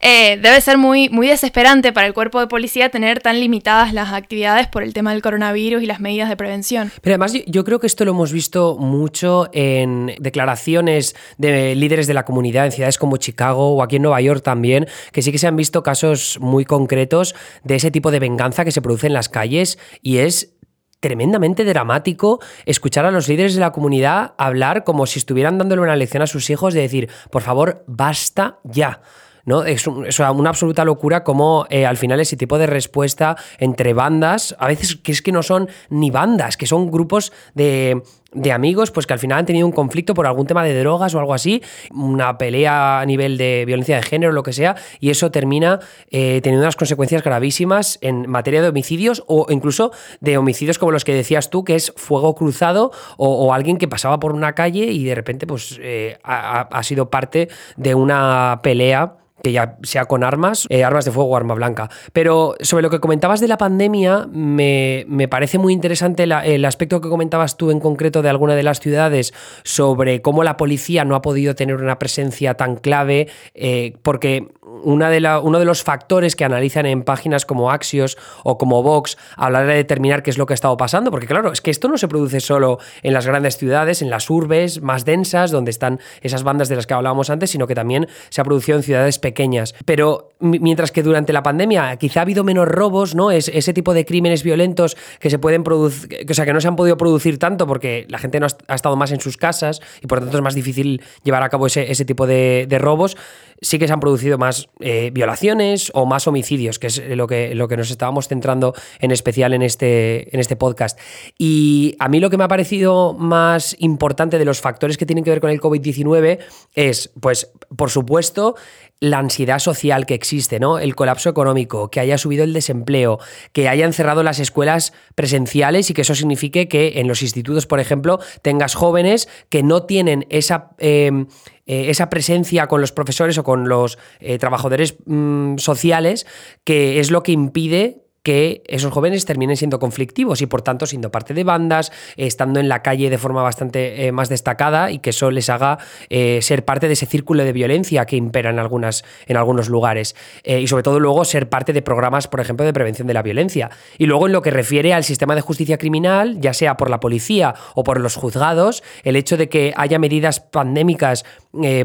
Eh, 0.01 0.37
debe 0.41 0.61
ser 0.61 0.77
muy, 0.77 1.09
muy 1.09 1.27
desesperante 1.27 1.91
para 1.91 2.05
el 2.05 2.13
cuerpo 2.13 2.39
de 2.39 2.47
policía 2.47 2.89
tener 2.89 3.19
tan 3.19 3.39
limitadas 3.39 3.93
las 3.93 4.13
actividades 4.13 4.67
por 4.67 4.83
el 4.83 4.93
tema 4.93 5.11
del 5.11 5.21
coronavirus 5.21 5.81
y 5.81 5.85
las 5.85 5.99
medidas 5.99 6.29
de 6.29 6.35
prevención. 6.35 6.91
Pero 7.01 7.13
además 7.13 7.33
yo 7.47 7.63
creo 7.63 7.79
que 7.79 7.87
esto 7.87 8.05
lo 8.05 8.11
hemos 8.11 8.31
visto 8.31 8.77
mucho 8.77 9.49
en 9.53 10.13
declaraciones 10.19 11.15
de 11.37 11.73
líderes 11.75 12.05
de 12.07 12.13
la 12.13 12.25
comunidad 12.25 12.65
en 12.65 12.73
ciudades 12.73 12.97
como 12.97 13.17
Chicago 13.17 13.73
o 13.73 13.81
aquí 13.81 13.95
en 13.95 14.03
Nueva 14.03 14.21
York 14.21 14.43
también, 14.43 14.87
que 15.11 15.21
sí 15.21 15.31
que 15.31 15.39
se 15.39 15.47
han 15.47 15.55
visto 15.55 15.81
casos 15.81 16.37
muy 16.41 16.65
concretos 16.65 17.33
de 17.63 17.75
ese 17.75 17.89
tipo 17.89 18.11
de 18.11 18.19
venganza 18.19 18.65
que 18.65 18.71
se 18.71 18.81
produce 18.81 19.07
en 19.07 19.13
las 19.13 19.29
calles 19.29 19.79
y 20.03 20.17
es 20.17 20.56
tremendamente 20.99 21.63
dramático 21.63 22.39
escuchar 22.65 23.05
a 23.05 23.11
los 23.11 23.27
líderes 23.27 23.53
de 23.53 23.61
la 23.61 23.71
comunidad 23.71 24.33
hablar 24.37 24.83
como 24.83 25.05
si 25.05 25.19
estuvieran 25.19 25.57
dándole 25.57 25.81
una 25.81 25.95
lección 25.95 26.23
a 26.23 26.27
sus 26.27 26.49
hijos 26.49 26.73
de 26.73 26.81
decir, 26.81 27.09
por 27.31 27.41
favor, 27.41 27.83
basta 27.87 28.59
ya. 28.63 29.01
¿no? 29.45 29.63
Es, 29.63 29.87
una 29.87 30.49
absoluta 30.49 30.83
locura 30.83 31.23
como 31.23 31.65
eh, 31.69 31.85
al 31.85 31.95
final 31.95 32.19
ese 32.19 32.35
tipo 32.35 32.57
de 32.57 32.67
respuesta 32.67 33.37
entre 33.59 33.93
bandas, 33.93 34.55
a 34.59 34.67
veces 34.67 34.97
que 34.97 35.13
es 35.13 35.21
que 35.21 35.31
no 35.31 35.41
son 35.41 35.69
ni 35.89 36.11
bandas, 36.11 36.57
que 36.57 36.67
son 36.67 36.91
grupos 36.91 37.31
de, 37.55 38.03
de 38.33 38.51
amigos, 38.51 38.91
pues 38.91 39.07
que 39.07 39.13
al 39.13 39.19
final 39.19 39.39
han 39.39 39.45
tenido 39.45 39.65
un 39.65 39.71
conflicto 39.71 40.13
por 40.13 40.27
algún 40.27 40.47
tema 40.47 40.63
de 40.63 40.77
drogas 40.77 41.15
o 41.15 41.19
algo 41.19 41.33
así, 41.33 41.61
una 41.91 42.37
pelea 42.37 42.99
a 42.99 43.05
nivel 43.05 43.37
de 43.37 43.63
violencia 43.65 43.95
de 43.95 44.03
género, 44.03 44.33
lo 44.33 44.43
que 44.43 44.53
sea, 44.53 44.75
y 44.99 45.09
eso 45.09 45.31
termina 45.31 45.79
eh, 46.11 46.41
teniendo 46.43 46.63
unas 46.65 46.75
consecuencias 46.75 47.23
gravísimas 47.23 47.97
en 48.01 48.29
materia 48.29 48.61
de 48.61 48.69
homicidios 48.69 49.23
o 49.27 49.47
incluso 49.49 49.91
de 50.19 50.37
homicidios 50.37 50.77
como 50.77 50.91
los 50.91 51.05
que 51.05 51.13
decías 51.13 51.49
tú, 51.49 51.63
que 51.63 51.75
es 51.75 51.93
fuego 51.95 52.35
cruzado 52.35 52.91
o, 53.17 53.53
alguien 53.53 53.77
que 53.77 53.87
pasaba 53.87 54.19
por 54.19 54.33
una 54.33 54.53
calle 54.53 54.85
y 54.85 55.05
de 55.05 55.15
repente 55.15 55.47
pues 55.47 55.79
eh, 55.81 56.17
ha 56.23 56.83
sido 56.83 57.09
parte 57.09 57.47
de 57.77 57.95
una 57.95 58.59
pelea 58.61 59.17
que 59.43 59.51
ya 59.51 59.77
sea 59.83 60.05
con 60.05 60.23
armas, 60.23 60.65
eh, 60.69 60.83
armas 60.83 61.05
de 61.05 61.11
fuego 61.11 61.29
o 61.31 61.37
arma 61.37 61.53
blanca. 61.53 61.89
Pero 62.13 62.55
sobre 62.61 62.83
lo 62.83 62.89
que 62.89 62.99
comentabas 62.99 63.39
de 63.39 63.47
la 63.47 63.57
pandemia, 63.57 64.27
me, 64.31 65.27
parece 65.29 65.57
muy 65.57 65.73
interesante 65.73 66.23
el 66.23 66.65
aspecto 66.65 67.01
que 67.01 67.09
comentabas 67.09 67.57
tú 67.57 67.71
en 67.71 67.79
concreto 67.79 68.21
de 68.21 68.26
alguna 68.29 68.55
de 68.55 68.63
las 68.63 68.79
ciudades 68.79 69.33
sobre 69.63 70.21
cómo 70.21 70.43
la 70.43 70.57
policía 70.57 71.05
no 71.05 71.15
ha 71.15 71.21
podido 71.21 71.55
tener 71.55 71.75
una 71.75 71.99
presencia 71.99 72.55
tan 72.55 72.75
clave, 72.75 73.27
eh, 73.53 73.93
porque 74.01 74.47
una 74.83 75.09
de 75.09 75.17
uno 75.41 75.59
de 75.59 75.65
los 75.65 75.83
factores 75.83 76.35
que 76.35 76.45
analizan 76.45 76.85
en 76.85 77.03
páginas 77.03 77.45
como 77.45 77.71
Axios 77.71 78.17
o 78.43 78.57
como 78.57 78.83
Vox 78.83 79.17
a 79.35 79.49
la 79.49 79.59
hora 79.59 79.69
de 79.69 79.75
determinar 79.75 80.23
qué 80.23 80.29
es 80.29 80.37
lo 80.37 80.45
que 80.45 80.53
ha 80.53 80.55
estado 80.55 80.77
pasando, 80.77 81.11
porque 81.11 81.27
claro, 81.27 81.51
es 81.51 81.61
que 81.61 81.71
esto 81.71 81.87
no 81.87 81.97
se 81.97 82.07
produce 82.07 82.39
solo 82.39 82.79
en 83.03 83.13
las 83.13 83.25
grandes 83.25 83.57
ciudades, 83.57 84.01
en 84.01 84.09
las 84.09 84.29
urbes 84.29 84.81
más 84.81 85.05
densas, 85.05 85.51
donde 85.51 85.71
están 85.71 85.99
esas 86.21 86.43
bandas 86.43 86.69
de 86.69 86.75
las 86.75 86.87
que 86.87 86.93
hablábamos 86.93 87.29
antes, 87.29 87.49
sino 87.51 87.67
que 87.67 87.75
también 87.75 88.07
se 88.29 88.41
ha 88.41 88.43
producido 88.43 88.77
en 88.77 88.83
ciudades 88.83 89.19
pequeñas. 89.19 89.75
Pero 89.85 90.31
mientras 90.39 90.91
que 90.91 91.03
durante 91.03 91.33
la 91.33 91.43
pandemia 91.43 91.95
quizá 91.97 92.21
ha 92.21 92.23
habido 92.23 92.43
menos 92.43 92.67
robos, 92.67 93.15
¿no? 93.15 93.31
Es, 93.31 93.49
ese 93.49 93.73
tipo 93.73 93.93
de 93.93 94.05
crímenes 94.05 94.43
violentos 94.43 94.97
que 95.19 95.29
se 95.29 95.39
pueden 95.39 95.63
producir, 95.63 96.25
o 96.29 96.33
sea, 96.33 96.45
que 96.45 96.53
no 96.53 96.61
se 96.61 96.67
han 96.67 96.75
podido 96.75 96.97
producir 96.97 97.39
tanto 97.39 97.67
porque 97.67 98.05
la 98.09 98.17
gente 98.17 98.39
no 98.39 98.47
ha, 98.67 98.75
estado 98.75 98.95
más 98.95 99.11
en 99.11 99.19
sus 99.19 99.37
casas 99.37 99.81
y 100.01 100.07
por 100.07 100.19
tanto 100.19 100.37
es 100.37 100.43
más 100.43 100.55
difícil 100.55 101.01
llevar 101.23 101.43
a 101.43 101.49
cabo 101.49 101.67
ese, 101.67 101.91
ese 101.91 102.05
tipo 102.05 102.27
de 102.27 102.77
robos, 102.79 103.17
sí 103.61 103.79
que 103.79 103.87
se 103.87 103.93
han 103.93 103.99
producido 103.99 104.37
más 104.37 104.69
eh, 104.79 105.11
violaciones 105.13 105.91
o 105.93 106.05
más 106.05 106.27
homicidios, 106.27 106.79
que 106.79 106.87
es 106.87 107.01
lo 107.09 107.27
que, 107.27 107.55
lo 107.55 107.67
que 107.67 107.77
nos 107.77 107.91
estábamos 107.91 108.27
centrando 108.27 108.73
en 108.99 109.11
especial 109.11 109.53
en 109.53 109.61
este, 109.61 110.33
en 110.33 110.39
este 110.39 110.55
podcast. 110.55 110.99
Y 111.37 111.95
a 111.99 112.07
mí 112.07 112.19
lo 112.19 112.29
que 112.29 112.37
me 112.37 112.43
ha 112.43 112.47
parecido 112.47 113.13
más 113.13 113.75
importante 113.79 114.37
de 114.37 114.45
los 114.45 114.61
factores 114.61 114.97
que 114.97 115.05
tienen 115.05 115.23
que 115.23 115.31
ver 115.31 115.41
con 115.41 115.49
el 115.49 115.59
COVID-19 115.59 116.39
es, 116.73 117.11
pues, 117.19 117.51
por 117.75 117.89
supuesto, 117.89 118.55
la 118.99 119.19
ansiedad 119.19 119.59
social 119.59 120.05
que 120.05 120.15
existe, 120.15 120.59
¿no? 120.59 120.79
El 120.79 120.95
colapso 120.95 121.29
económico, 121.29 121.91
que 121.91 121.99
haya 121.99 122.17
subido 122.17 122.43
el 122.43 122.53
desempleo, 122.53 123.19
que 123.53 123.69
hayan 123.69 123.93
cerrado 123.93 124.23
las 124.23 124.39
escuelas 124.39 124.93
presenciales 125.13 125.89
y 125.89 125.93
que 125.93 126.01
eso 126.01 126.15
signifique 126.15 126.67
que 126.67 126.99
en 126.99 127.07
los 127.07 127.21
institutos, 127.21 127.67
por 127.67 127.79
ejemplo, 127.79 128.19
tengas 128.41 128.73
jóvenes 128.73 129.29
que 129.49 129.61
no 129.61 129.83
tienen 129.83 130.25
esa, 130.29 130.71
em, 130.79 131.27
eh, 131.67 131.89
esa 131.89 132.09
presencia 132.09 132.67
con 132.67 132.79
los 132.79 132.93
profesores 132.93 133.37
o 133.37 133.43
con 133.43 133.67
los 133.67 133.99
eh, 134.19 134.37
trabajadores 134.37 134.95
mm, 135.05 135.57
sociales, 135.57 136.25
que 136.63 136.99
es 136.99 137.11
lo 137.11 137.23
que 137.23 137.33
impide 137.33 138.03
que 138.23 138.61
esos 138.67 138.91
jóvenes 138.91 139.23
terminen 139.23 139.55
siendo 139.55 139.79
conflictivos 139.79 140.41
y 140.41 140.47
por 140.47 140.61
tanto 140.61 140.85
siendo 140.85 141.11
parte 141.11 141.33
de 141.33 141.45
bandas, 141.45 141.93
estando 142.17 142.59
en 142.59 142.67
la 142.67 142.81
calle 142.81 143.09
de 143.09 143.17
forma 143.17 143.41
bastante 143.41 144.05
eh, 144.05 144.11
más 144.11 144.27
destacada 144.27 144.91
y 144.91 144.99
que 144.99 145.11
eso 145.11 145.31
les 145.31 145.49
haga 145.49 145.77
ser 146.09 146.65
parte 146.65 146.87
de 146.87 146.93
ese 146.93 147.05
círculo 147.05 147.45
de 147.45 147.53
violencia 147.53 148.05
que 148.05 148.17
impera 148.17 148.49
en, 148.49 148.59
algunas, 148.59 149.05
en 149.27 149.37
algunos 149.37 149.69
lugares. 149.69 150.13
Y 150.43 150.67
sobre 150.67 150.83
todo 150.83 150.99
luego 150.99 151.23
ser 151.23 151.47
parte 151.47 151.71
de 151.71 151.81
programas, 151.81 152.27
por 152.27 152.41
ejemplo, 152.41 152.65
de 152.65 152.73
prevención 152.73 153.07
de 153.07 153.13
la 153.13 153.21
violencia. 153.21 153.69
Y 153.97 154.07
luego 154.07 154.27
en 154.27 154.33
lo 154.33 154.41
que 154.41 154.51
refiere 154.51 154.93
al 154.93 155.05
sistema 155.05 155.33
de 155.33 155.41
justicia 155.41 155.77
criminal, 155.77 156.41
ya 156.41 156.53
sea 156.53 156.75
por 156.75 156.89
la 156.89 156.99
policía 156.99 157.55
o 157.75 157.83
por 157.83 158.01
los 158.01 158.15
juzgados, 158.15 158.83
el 159.03 159.15
hecho 159.15 159.37
de 159.37 159.47
que 159.47 159.73
haya 159.77 159.99
medidas 159.99 160.41
pandémicas 160.41 161.23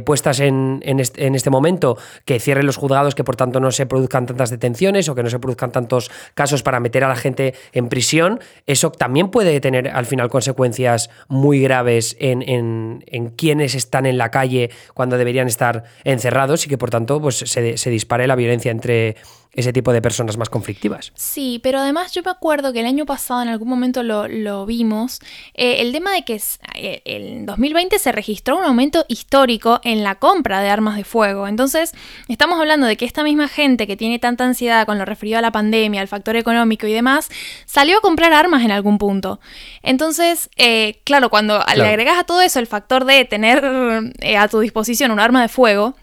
puestas 0.04 0.40
en, 0.40 0.80
en, 0.84 1.00
este, 1.00 1.50
momento 1.50 1.96
que 2.24 2.40
cierren 2.40 2.66
los 2.66 2.76
juzgados, 2.76 3.14
que 3.14 3.24
por 3.24 3.36
tanto 3.36 3.60
no 3.60 3.70
se 3.70 3.86
produzcan 3.86 4.26
tantas 4.26 4.50
detenciones 4.50 5.08
o 5.08 5.14
que 5.14 5.22
no 5.22 5.30
se 5.30 5.38
produzcan 5.38 5.72
tantos 5.72 6.10
casos 6.34 6.62
para 6.62 6.80
meter 6.80 7.04
a 7.04 7.08
la 7.08 7.16
gente 7.16 7.54
en 7.72 7.88
prisión, 7.88 8.40
eso 8.66 8.90
también 8.90 9.28
puede 9.28 9.60
tener 9.60 9.88
al 9.88 10.06
final 10.06 10.28
consecuencias 10.28 11.10
muy 11.28 11.60
graves 11.60 12.16
en, 12.18 12.42
en, 12.46 13.28
quienes 13.36 13.74
están 13.74 14.06
en 14.06 14.18
la 14.18 14.30
calle 14.30 14.70
cuando 14.94 15.16
deberían 15.16 15.46
estar 15.46 15.84
encerrados 16.04 16.66
y 16.66 16.68
que 16.68 16.78
por 16.78 16.90
tanto 16.90 17.20
pues, 17.20 17.36
se 17.36 17.90
dispare 17.90 18.26
la 18.26 18.36
violencia 18.36 18.70
entre 18.70 19.16
ese 19.54 19.72
tipo 19.72 19.92
de 19.92 20.00
personas 20.00 20.38
más 20.38 20.48
conflictivas. 20.48 21.12
Sí, 21.14 21.60
pero 21.62 21.78
además 21.78 22.12
yo 22.12 22.22
me 22.22 22.30
acuerdo 22.30 22.72
que 22.72 22.80
el 22.80 22.86
año 22.86 23.04
pasado 23.04 23.42
en 23.42 23.48
algún 23.48 23.68
momento 23.68 24.02
lo, 24.02 24.66
vimos, 24.66 25.20
eh, 25.54 25.76
el 25.80 25.92
tema 25.92 26.12
de 26.12 26.24
que 26.24 26.40
eh, 26.74 27.02
en 27.04 27.44
2020 27.44 27.98
se 27.98 28.12
registró 28.12 28.56
un 28.56 28.64
aumento 28.64 29.04
histórico 29.08 29.80
en 29.84 30.02
la 30.02 30.14
compra 30.14 30.62
de 30.62 30.70
armas 30.70 30.96
de 30.96 31.04
fuego. 31.04 31.46
Entonces, 31.48 31.92
estamos 32.28 32.58
hablando 32.58 32.86
de 32.86 32.96
que 32.96 33.04
esta 33.04 33.22
misma 33.22 33.46
gente 33.48 33.86
que 33.86 33.96
tiene 33.96 34.18
tanta 34.18 34.44
ansiedad 34.44 34.86
con 34.86 34.98
lo 34.98 35.04
referido 35.04 35.38
a 35.38 35.42
la 35.42 35.52
pandemia, 35.52 36.00
al 36.00 36.08
factor 36.08 36.36
económico 36.36 36.86
y 36.86 36.92
demás, 36.92 37.28
salió 37.66 37.98
a 37.98 38.00
comprar 38.00 38.32
armas 38.32 38.64
en 38.64 38.70
algún 38.70 38.96
punto. 38.96 39.38
Entonces, 39.82 40.48
eh, 40.56 41.00
claro, 41.04 41.28
cuando 41.28 41.62
le 41.76 41.84
agregas 41.84 42.18
a 42.18 42.24
todo 42.24 42.40
eso 42.40 42.58
el 42.58 42.66
factor 42.66 43.04
de 43.04 43.24
tener 43.26 43.64
a 43.64 44.48
tu 44.48 44.60
disposición 44.60 45.10
un 45.10 45.20
arma 45.20 45.42
de 45.42 45.48
fuego, 45.48 45.94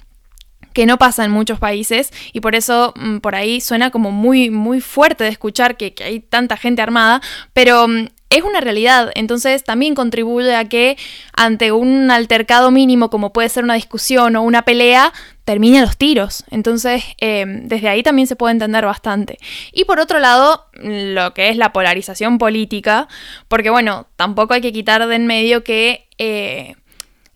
que 0.80 0.86
no 0.86 0.98
pasa 0.98 1.26
en 1.26 1.32
muchos 1.32 1.60
países 1.60 2.14
y 2.32 2.40
por 2.40 2.56
eso 2.56 2.94
mm, 2.96 3.18
por 3.18 3.36
ahí 3.36 3.60
suena 3.60 3.92
como 3.92 4.12
muy, 4.12 4.50
muy 4.50 4.80
fuerte 4.80 5.26
de 5.26 5.30
escuchar 5.30 5.76
que, 5.76 5.94
hay 6.02 6.22
tanta 6.22 6.56
gente 6.56 6.82
armada, 6.82 7.22
pero 7.52 7.90
mm, 7.90 8.08
es 8.30 8.44
una 8.44 8.62
realidad, 8.62 9.12
entonces 9.16 9.66
también 9.66 9.94
contribuye 9.94 10.56
a 10.56 10.70
que 10.70 10.98
ante 11.34 11.74
un 11.74 12.10
altercado 12.12 12.72
mínimo 12.72 13.10
como 13.10 13.34
puede 13.34 13.50
ser 13.50 13.66
una 13.66 13.74
discusión 13.74 14.38
o 14.38 14.42
una 14.42 14.62
pelea, 14.62 15.12
termine 15.44 15.82
los 15.82 15.98
tiros. 15.98 16.46
Entonces, 16.50 17.04
em, 17.18 17.68
desde 17.68 17.90
ahí 17.90 18.02
también 18.02 18.30
se 18.30 18.38
puede 18.38 18.54
entender 18.54 18.86
bastante. 18.86 19.38
Y 19.74 19.84
por 19.84 20.00
otro 20.00 20.20
lado, 20.20 20.68
lo 20.76 21.34
que 21.34 21.50
es 21.50 21.58
la 21.58 21.74
polarización 21.74 22.38
política, 22.38 23.10
porque 23.50 23.70
bueno, 23.70 24.08
tampoco 24.16 24.54
hay 24.54 24.62
que 24.62 24.72
quitar 24.72 25.06
de 25.06 25.16
en 25.16 25.28
medio 25.28 25.62
que... 25.66 26.08
Eh, 26.20 26.76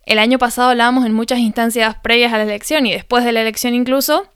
el 0.05 0.19
año 0.19 0.37
pasado 0.37 0.69
hablábamos 0.69 1.05
en 1.05 1.13
muchas 1.13 1.39
instancias 1.39 1.95
previas 2.03 2.33
a 2.33 2.37
la 2.37 2.43
elección 2.43 2.85
y 2.85 2.91
después 2.91 3.23
de 3.23 3.31
la 3.31 3.41
elección 3.41 3.73
incluso 3.73 4.27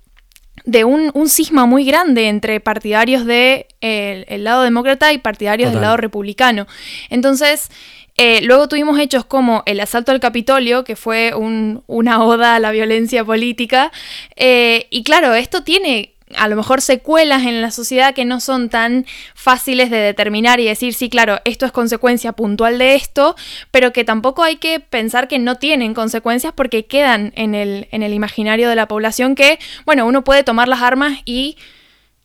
de 0.65 0.83
un, 0.83 1.12
un 1.13 1.29
cisma 1.29 1.65
muy 1.65 1.86
grande 1.86 2.27
entre 2.27 2.59
partidarios 2.59 3.25
del 3.25 3.67
de, 3.81 4.25
el 4.27 4.43
lado 4.43 4.63
demócrata 4.63 5.13
y 5.13 5.17
partidarios 5.17 5.71
del 5.71 5.81
lado 5.81 5.97
republicano. 5.97 6.67
Entonces, 7.09 7.69
eh, 8.17 8.41
luego 8.41 8.67
tuvimos 8.67 9.00
hechos 9.00 9.25
como 9.25 9.62
el 9.67 9.79
asalto 9.79 10.12
al 10.12 10.19
Capitolio, 10.19 10.83
que 10.83 10.95
fue 10.95 11.33
una 11.36 12.24
oda 12.24 12.55
a 12.55 12.59
la 12.59 12.71
violencia 12.71 13.24
política. 13.24 13.91
Eh, 14.36 14.88
y 14.89 15.03
claro, 15.03 15.36
esto 15.36 15.63
tiene 15.63 16.16
a 16.36 16.48
lo 16.48 16.55
mejor 16.55 16.81
secuelas 16.81 17.43
en 17.43 17.62
la 17.62 17.72
sociedad 17.72 18.13
que 18.13 18.25
no 18.25 18.39
son 18.39 18.69
tan 18.69 19.05
fáciles 19.34 19.89
de 19.89 19.98
determinar 19.98 20.60
y 20.60 20.65
decir, 20.65 20.93
sí, 20.93 21.10
claro, 21.10 21.39
esto 21.46 21.65
es 21.65 21.72
consecuencia 21.72 22.34
puntual 22.34 22.77
de 22.77 22.96
esto, 22.96 23.36
pero 23.72 23.93
que 23.93 24.03
tampoco 24.03 24.43
hay 24.43 24.57
que 24.57 24.79
pensar 24.79 25.27
que 25.27 25.39
no 25.39 25.55
tienen 25.55 25.93
consecuencias 25.93 26.53
porque 26.53 26.86
quedan 26.86 27.31
en 27.36 27.55
el, 27.55 27.88
en 27.91 28.03
el 28.03 28.13
imaginario 28.13 28.69
de 28.69 28.75
la 28.75 28.88
población 28.88 29.36
que, 29.36 29.60
bueno, 29.86 30.05
uno 30.05 30.24
puede 30.24 30.43
tomar 30.43 30.67
las 30.67 30.81
armas 30.81 31.19
y 31.25 31.57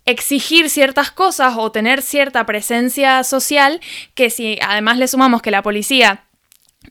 exigir 0.04 0.68
ciertas 0.68 1.12
cosas 1.12 1.54
o 1.56 1.70
tener 1.70 2.02
cierta 2.02 2.44
presencia 2.44 3.22
social 3.22 3.80
que 4.14 4.30
si 4.30 4.58
además 4.60 4.98
le 4.98 5.06
sumamos 5.06 5.42
que 5.42 5.52
la 5.52 5.62
policía 5.62 6.24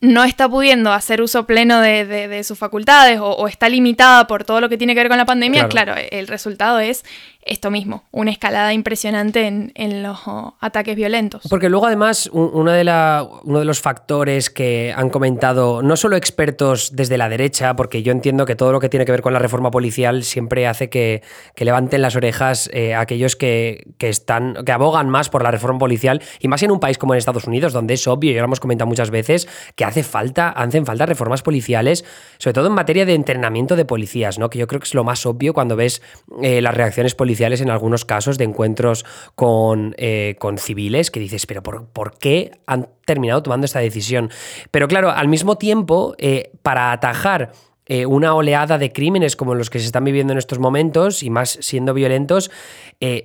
no 0.02 0.24
está 0.24 0.50
pudiendo 0.50 0.92
hacer 0.92 1.22
uso 1.22 1.46
pleno 1.46 1.80
de, 1.80 2.44
sus 2.44 2.58
facultades 2.58 3.20
o, 3.22 3.48
está 3.48 3.70
limitada 3.70 4.28
por 4.28 4.44
todo 4.44 4.60
lo 4.60 4.68
que 4.68 4.78
tiene 4.78 4.94
que 4.94 5.02
ver 5.02 5.10
con 5.10 5.18
la 5.18 5.26
pandemia, 5.26 5.70
claro 5.70 5.94
el 5.96 6.28
resultado 6.28 6.80
es 6.80 7.04
esto 7.44 7.72
mismo, 7.72 8.04
una 8.12 8.32
escalada 8.32 8.74
impresionante 8.74 9.48
en, 9.48 10.04
los 10.04 10.20
ataques 10.60 10.96
violentos. 10.96 11.44
Porque 11.50 11.70
luego 11.70 11.88
además 11.88 12.30
uno 12.32 12.72
de, 12.72 12.84
la, 12.84 13.28
uno 13.44 13.60
de 13.60 13.66
los 13.66 13.82
factores 13.82 14.50
que 14.50 14.94
han 14.96 15.10
comentado 15.10 15.82
no 15.82 15.96
solo 15.96 16.16
expertos 16.16 16.96
desde 16.96 17.18
la 17.18 17.30
derecha, 17.30 17.76
porque 17.76 18.04
yo 18.04 18.12
entiendo 18.12 18.46
que 18.46 18.56
todo 18.56 18.72
lo 18.72 18.80
que 18.80 18.90
tiene 18.90 19.06
que 19.06 19.12
ver 19.12 19.22
con 19.22 19.34
la 19.34 19.40
reforma 19.40 19.72
policial 19.72 20.24
siempre 20.24 20.68
hace 20.68 20.90
que, 20.90 21.22
levanten 21.58 22.02
las 22.02 22.16
orejas 22.16 22.70
eh, 22.74 22.96
aquellos 22.96 23.36
que, 23.36 23.86
están, 24.00 24.56
que 24.66 24.72
abogan 24.72 25.10
más 25.10 25.30
por 25.30 25.44
la 25.44 25.52
reforma 25.52 25.80
policial, 25.80 26.22
y 26.40 26.48
más 26.48 26.64
en 26.64 26.72
un 26.72 26.80
país 26.80 26.98
como 26.98 27.14
en 27.14 27.20
Estados 27.20 27.46
Unidos, 27.46 27.72
donde 27.72 27.94
es 27.94 28.08
obvio, 28.08 28.32
y 28.32 28.36
ahora 28.36 28.46
hemos 28.46 28.60
comentado 28.60 28.88
muchas 28.88 29.12
veces, 29.12 29.48
que 29.76 29.86
hace 29.86 30.04
falta, 30.04 30.50
hacen 30.50 30.86
falta 30.86 31.06
reformas 31.06 31.42
policiales, 31.42 32.04
sobre 32.38 32.54
todo 32.54 32.68
en 32.68 32.74
materia 32.74 33.06
de 33.06 33.14
entrenamiento 33.14 33.76
de 33.76 33.86
policías, 33.86 34.40
¿no? 34.40 34.50
que 34.50 34.60
yo 34.60 34.68
creo 34.68 34.80
que 34.80 34.86
es 34.86 34.94
lo 34.94 35.04
más 35.04 35.26
obvio 35.26 35.54
cuando 35.54 35.76
ves 35.76 36.02
eh, 36.42 36.62
las 36.62 36.74
reacciones 36.74 37.16
policiales 37.32 37.62
en 37.62 37.70
algunos 37.70 38.04
casos 38.04 38.38
de 38.38 38.44
encuentros 38.44 39.06
con, 39.36 39.96
eh, 39.98 40.36
con 40.38 40.58
civiles 40.58 41.12
que 41.12 41.22
dices, 41.22 41.46
pero 41.46 41.64
por, 41.64 41.86
por, 41.86 42.18
qué 42.18 42.52
han 42.68 42.90
terminado 43.06 43.42
tomando 43.42 43.64
esta 43.64 43.80
decisión? 43.80 44.30
Pero 44.70 44.90
claro, 44.90 45.12
al 45.12 45.30
mismo 45.30 45.58
tiempo, 45.58 46.14
eh, 46.18 46.52
para 46.62 46.92
atajar 46.92 47.54
eh, 47.86 48.06
una 48.06 48.36
oleada 48.36 48.78
de 48.78 48.92
crímenes 48.92 49.38
como 49.38 49.56
los 49.56 49.70
que 49.70 49.80
se 49.80 49.86
están 49.86 50.04
viviendo 50.04 50.34
en 50.34 50.40
estos 50.40 50.60
momentos 50.60 51.24
y 51.24 51.30
más 51.30 51.58
siendo 51.62 51.94
violentos, 51.94 52.52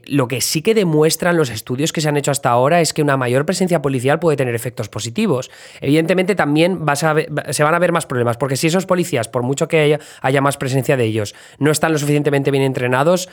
lo 0.07 0.27
que 0.27 0.41
sí 0.41 0.63
que 0.63 0.75
demuestran 0.75 1.37
los 1.37 1.51
estudios 1.51 1.93
que 1.93 2.01
se 2.01 2.09
han 2.09 2.17
hecho 2.17 2.31
hasta 2.31 2.49
ahora 2.49 2.81
es 2.81 2.95
que 2.95 3.03
una 3.03 3.19
mayor 3.19 3.45
presencia 3.45 3.83
policial 3.83 4.19
puede 4.19 4.39
tener 4.39 4.55
efectos 4.55 4.89
positivos. 4.89 5.51
Evidentemente 5.83 6.35
también 6.35 6.81
se 7.51 7.63
van 7.63 7.75
a 7.75 7.79
ver 7.79 7.93
más 7.93 8.07
problemas, 8.07 8.39
porque 8.39 8.57
si 8.57 8.69
esos 8.69 8.87
policías, 8.87 9.29
por 9.29 9.43
mucho 9.43 9.69
que 9.69 9.99
haya 10.23 10.41
más 10.41 10.57
presencia 10.57 10.97
de 10.97 11.05
ellos, 11.05 11.35
no 11.59 11.71
están 11.71 11.93
lo 11.93 11.99
suficientemente 11.99 12.51
bien 12.51 12.65
entrenados, 12.65 13.29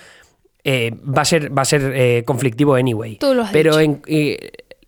eh, 0.64 0.92
va 1.06 1.24
a 1.24 1.26
ser, 1.26 1.56
va 1.56 1.64
a 1.64 1.66
ser 1.66 1.92
eh, 1.96 2.24
conflictivo 2.26 2.76
anyway. 2.76 3.18
Pero 3.52 3.80
en, 3.80 4.02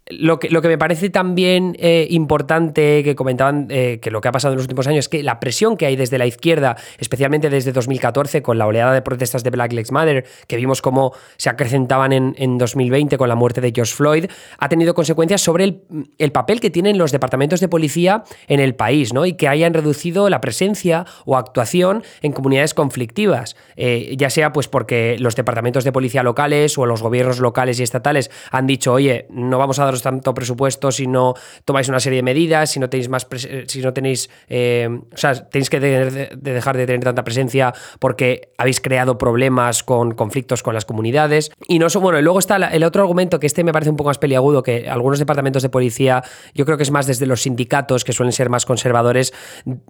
lo 0.07 0.39
que, 0.39 0.49
lo 0.49 0.61
que 0.61 0.67
me 0.67 0.77
parece 0.77 1.09
también 1.09 1.75
eh, 1.79 2.07
importante 2.11 3.03
que 3.03 3.15
comentaban 3.15 3.67
eh, 3.69 3.99
que 3.99 4.11
lo 4.11 4.21
que 4.21 4.27
ha 4.27 4.31
pasado 4.31 4.53
en 4.53 4.57
los 4.57 4.65
últimos 4.65 4.85
años 4.85 5.05
es 5.05 5.09
que 5.09 5.23
la 5.23 5.39
presión 5.39 5.77
que 5.77 5.87
hay 5.87 5.95
desde 5.95 6.19
la 6.19 6.27
izquierda, 6.27 6.77
especialmente 6.99 7.49
desde 7.49 7.71
2014 7.71 8.43
con 8.43 8.59
la 8.59 8.67
oleada 8.67 8.93
de 8.93 9.01
protestas 9.01 9.43
de 9.43 9.49
Black 9.49 9.71
Lives 9.71 9.91
Matter, 9.91 10.25
que 10.47 10.57
vimos 10.57 10.83
cómo 10.83 11.13
se 11.37 11.49
acrecentaban 11.49 12.13
en, 12.13 12.35
en 12.37 12.59
2020 12.59 13.17
con 13.17 13.29
la 13.29 13.35
muerte 13.35 13.61
de 13.61 13.71
George 13.73 13.95
Floyd, 13.95 14.25
ha 14.59 14.69
tenido 14.69 14.93
consecuencias 14.93 15.41
sobre 15.41 15.63
el, 15.63 15.81
el, 16.19 16.31
papel 16.31 16.59
que 16.59 16.69
tienen 16.69 16.99
los 16.99 17.11
departamentos 17.11 17.59
de 17.59 17.67
policía 17.67 18.23
en 18.47 18.59
el 18.59 18.75
país, 18.75 19.11
¿no? 19.11 19.25
Y 19.25 19.33
que 19.33 19.47
hayan 19.47 19.73
reducido 19.73 20.29
la 20.29 20.39
presencia 20.39 21.05
o 21.25 21.35
actuación 21.35 22.03
en 22.21 22.31
comunidades 22.31 22.75
conflictivas, 22.75 23.55
eh, 23.75 24.13
ya 24.17 24.29
sea 24.29 24.53
pues 24.53 24.67
porque 24.67 25.15
los 25.17 25.35
departamentos 25.35 25.83
de 25.83 25.91
policía 25.91 26.21
locales 26.21 26.77
o 26.77 26.85
los 26.85 27.01
gobiernos 27.01 27.39
locales 27.39 27.79
y 27.79 27.83
estatales 27.83 28.29
han 28.51 28.67
dicho, 28.67 28.93
oye, 28.93 29.25
no 29.31 29.57
vamos 29.57 29.79
a 29.79 29.85
dar 29.85 29.94
tanto 30.01 30.33
presupuesto 30.33 30.91
si 30.91 31.07
no 31.07 31.33
tomáis 31.65 31.89
una 31.89 31.99
serie 31.99 32.17
de 32.17 32.23
medidas, 32.23 32.71
si 32.71 32.79
no 32.79 32.89
tenéis 32.89 33.09
más 33.09 33.27
eh, 33.45 33.65
si 33.67 33.81
no 33.81 33.93
tenéis 33.93 34.29
eh, 34.47 34.89
o 35.13 35.17
sea, 35.17 35.47
tenéis 35.49 35.69
que 35.69 35.79
dejar 35.79 36.77
de 36.77 36.85
tener 36.85 37.03
tanta 37.03 37.23
presencia 37.23 37.73
porque 37.99 38.53
habéis 38.57 38.81
creado 38.81 39.17
problemas 39.17 39.83
con 39.83 40.13
conflictos 40.13 40.63
con 40.63 40.73
las 40.73 40.85
comunidades. 40.85 41.51
Y 41.67 41.79
no 41.79 41.87
bueno, 41.99 42.19
y 42.19 42.21
luego 42.21 42.39
está 42.39 42.57
el 42.57 42.83
otro 42.83 43.03
argumento 43.03 43.39
que 43.39 43.47
este 43.47 43.63
me 43.63 43.71
parece 43.71 43.89
un 43.89 43.95
poco 43.95 44.09
más 44.09 44.17
peliagudo, 44.17 44.63
que 44.63 44.89
algunos 44.89 45.19
departamentos 45.19 45.63
de 45.63 45.69
policía, 45.69 46.23
yo 46.53 46.65
creo 46.65 46.77
que 46.77 46.83
es 46.83 46.91
más 46.91 47.07
desde 47.07 47.25
los 47.25 47.41
sindicatos, 47.41 48.03
que 48.03 48.11
suelen 48.11 48.33
ser 48.33 48.49
más 48.49 48.65
conservadores, 48.65 49.33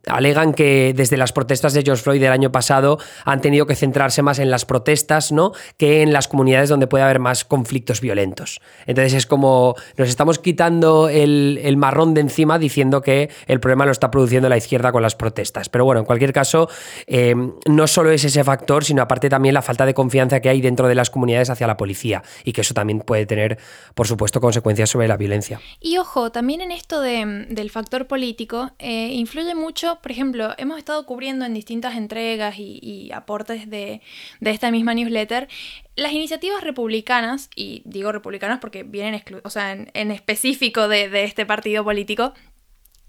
alegan 0.07 0.53
que 0.53 0.93
desde 0.95 1.17
las 1.17 1.33
protestas 1.33 1.73
de 1.73 1.81
George 1.83 2.03
Floyd 2.03 2.21
del 2.21 2.31
año 2.31 2.51
pasado 2.51 2.99
han 3.23 3.41
tenido 3.41 3.65
que 3.65 3.75
centrarse 3.75 4.21
más 4.21 4.39
en 4.39 4.51
las 4.51 4.65
protestas, 4.65 5.31
¿no? 5.31 5.51
Que 5.77 6.01
en 6.01 6.13
las 6.13 6.27
comunidades 6.27 6.69
donde 6.69 6.87
puede 6.87 7.03
haber 7.03 7.19
más 7.19 7.45
conflictos 7.45 8.01
violentos. 8.01 8.61
Entonces 8.85 9.13
es 9.13 9.25
como 9.25 9.75
nos 9.97 10.09
estamos 10.09 10.39
quitando 10.39 11.09
el, 11.09 11.75
marrón 11.77 12.13
de 12.13 12.21
encima 12.21 12.57
diciendo 12.57 13.01
que 13.01 13.29
el 13.47 13.59
problema 13.59 13.85
lo 13.85 13.91
está 13.91 14.11
produciendo 14.11 14.49
la 14.49 14.57
izquierda 14.57 14.91
con 14.91 15.01
las 15.01 15.15
protestas. 15.15 15.69
Pero 15.69 15.85
bueno, 15.85 15.99
en 15.99 16.05
cualquier 16.05 16.33
caso, 16.33 16.69
eh, 17.07 17.35
no 17.65 17.87
solo 17.87 18.11
es 18.11 18.23
ese 18.23 18.43
factor, 18.43 18.83
sino 18.83 19.01
aparte 19.01 19.29
también 19.29 19.53
la 19.53 19.61
falta 19.61 19.85
de 19.85 19.93
confianza 19.93 20.39
que 20.39 20.49
hay 20.49 20.61
dentro 20.61 20.87
de 20.87 20.95
las 20.95 21.09
comunidades 21.09 21.49
hacia 21.49 21.67
la 21.67 21.77
policía 21.77 22.23
y 22.43 22.53
que 22.53 22.61
eso 22.61 22.73
también 22.73 22.99
puede 22.99 23.25
tener, 23.25 23.57
por 23.93 24.07
supuesto, 24.07 24.39
consecuencias 24.41 24.89
sobre 24.89 25.07
la 25.07 25.17
violencia. 25.17 25.59
Y 25.79 25.97
ojo, 25.97 26.31
también 26.31 26.61
en 26.61 26.71
esto 26.71 27.01
del 27.01 27.69
factor 27.69 28.07
político, 28.07 28.71
eh, 28.79 29.09
influye 29.13 29.55
mucho, 29.55 29.99
por 30.01 30.11
ejemplo, 30.11 30.53
hemos 30.57 30.77
estado 30.77 31.05
cubriendo 31.05 31.45
en 31.45 31.53
distintas 31.53 31.95
entregas 31.95 32.55
y, 32.57 33.11
aportes 33.13 33.69
de, 33.69 34.01
de 34.39 34.49
esta 34.51 34.71
misma 34.71 34.93
newsletter 34.93 35.47
las 35.95 36.11
iniciativas 36.11 36.63
republicanas, 36.63 37.49
y 37.55 37.81
digo 37.85 38.11
republicanas 38.11 38.59
porque 38.59 38.83
vienen 38.83 39.23
o 39.43 39.49
en, 39.93 40.11
específico 40.11 40.87
de 40.87 41.23
este 41.23 41.45
partido 41.45 41.83
político, 41.83 42.33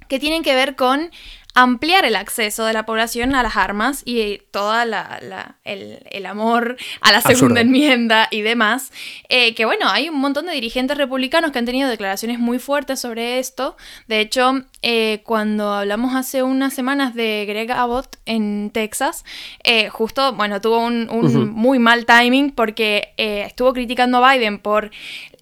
que 0.08 0.18
tienen 0.18 0.42
que 0.42 0.54
ver 0.54 0.76
con 0.76 1.10
ampliar 1.56 2.04
el 2.04 2.16
acceso 2.16 2.66
de 2.66 2.74
la 2.74 2.84
población 2.84 3.34
a 3.34 3.42
las 3.42 3.56
armas 3.56 4.02
y 4.04 4.42
todo 4.50 4.84
la, 4.84 5.56
el, 5.64 6.26
amor 6.26 6.76
a 7.00 7.12
la 7.12 7.22
segunda 7.22 7.62
enmienda 7.62 8.28
y 8.30 8.42
demás. 8.42 8.92
Eh, 9.30 9.54
que 9.54 9.64
bueno, 9.64 9.88
hay 9.88 10.10
un 10.10 10.20
montón 10.20 10.46
de 10.46 10.52
dirigentes 10.52 10.98
republicanos 10.98 11.52
que 11.52 11.58
han 11.58 11.64
tenido 11.64 11.88
declaraciones 11.88 12.38
muy 12.38 12.58
fuertes 12.58 13.00
sobre 13.00 13.38
esto. 13.38 13.78
De 14.06 14.20
hecho, 14.20 14.64
eh, 14.82 15.22
cuando 15.24 15.72
hablamos 15.72 16.14
hace 16.14 16.42
unas 16.42 16.74
semanas 16.74 17.14
de 17.14 17.46
Greg 17.48 17.72
Abbott 17.72 18.16
en 18.26 18.70
Texas, 18.70 19.24
eh, 19.64 19.88
justo, 19.88 20.34
bueno, 20.34 20.60
tuvo 20.60 20.84
un, 20.84 21.08
muy 21.52 21.78
mal 21.78 22.04
timing 22.04 22.50
porque 22.50 23.14
estuvo 23.16 23.72
criticando 23.72 24.22
a 24.22 24.34
Biden 24.34 24.58
por 24.58 24.90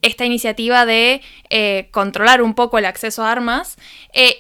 esta 0.04 0.24
iniciativa 0.24 0.86
de 0.86 1.20
controlar 1.90 2.42
un 2.42 2.54
poco 2.54 2.78
el 2.78 2.84
acceso 2.84 3.24
a 3.24 3.32
armas 3.32 3.76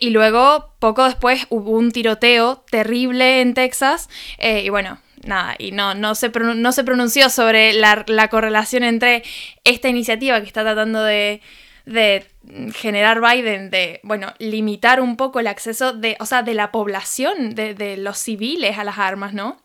y 0.00 0.10
luego 0.10 0.74
poco 0.84 1.04
después 1.04 1.46
hubo 1.48 1.70
un 1.70 1.92
tiroteo 1.92 2.64
terrible 2.70 3.40
en 3.40 3.54
Texas 3.54 4.08
eh, 4.38 4.62
y 4.62 4.68
bueno, 4.68 4.98
nada, 5.24 5.54
y 5.58 5.72
no, 5.72 5.94
no, 5.94 6.14
se, 6.14 6.28
no 6.28 6.72
se 6.72 6.84
pronunció 6.84 7.30
sobre 7.30 7.72
la, 7.72 8.28
correlación 8.28 8.84
entre 8.84 9.22
esta 9.64 9.88
iniciativa 9.88 10.40
que 10.40 10.46
está 10.46 10.62
tratando 10.62 11.02
de, 11.02 11.40
generar 12.74 13.20
Biden, 13.20 13.70
de, 13.70 14.00
bueno, 14.02 14.34
limitar 14.38 15.00
un 15.00 15.16
poco 15.16 15.40
el 15.40 15.46
acceso 15.46 15.92
de, 15.92 16.16
o 16.20 16.26
sea, 16.26 16.42
de 16.42 16.54
la 16.54 16.70
población, 16.70 17.54
de, 17.54 17.74
de 17.74 17.96
los 17.96 18.18
civiles 18.18 18.78
a 18.78 18.84
las 18.84 18.98
armas, 18.98 19.32
¿no? 19.32 19.64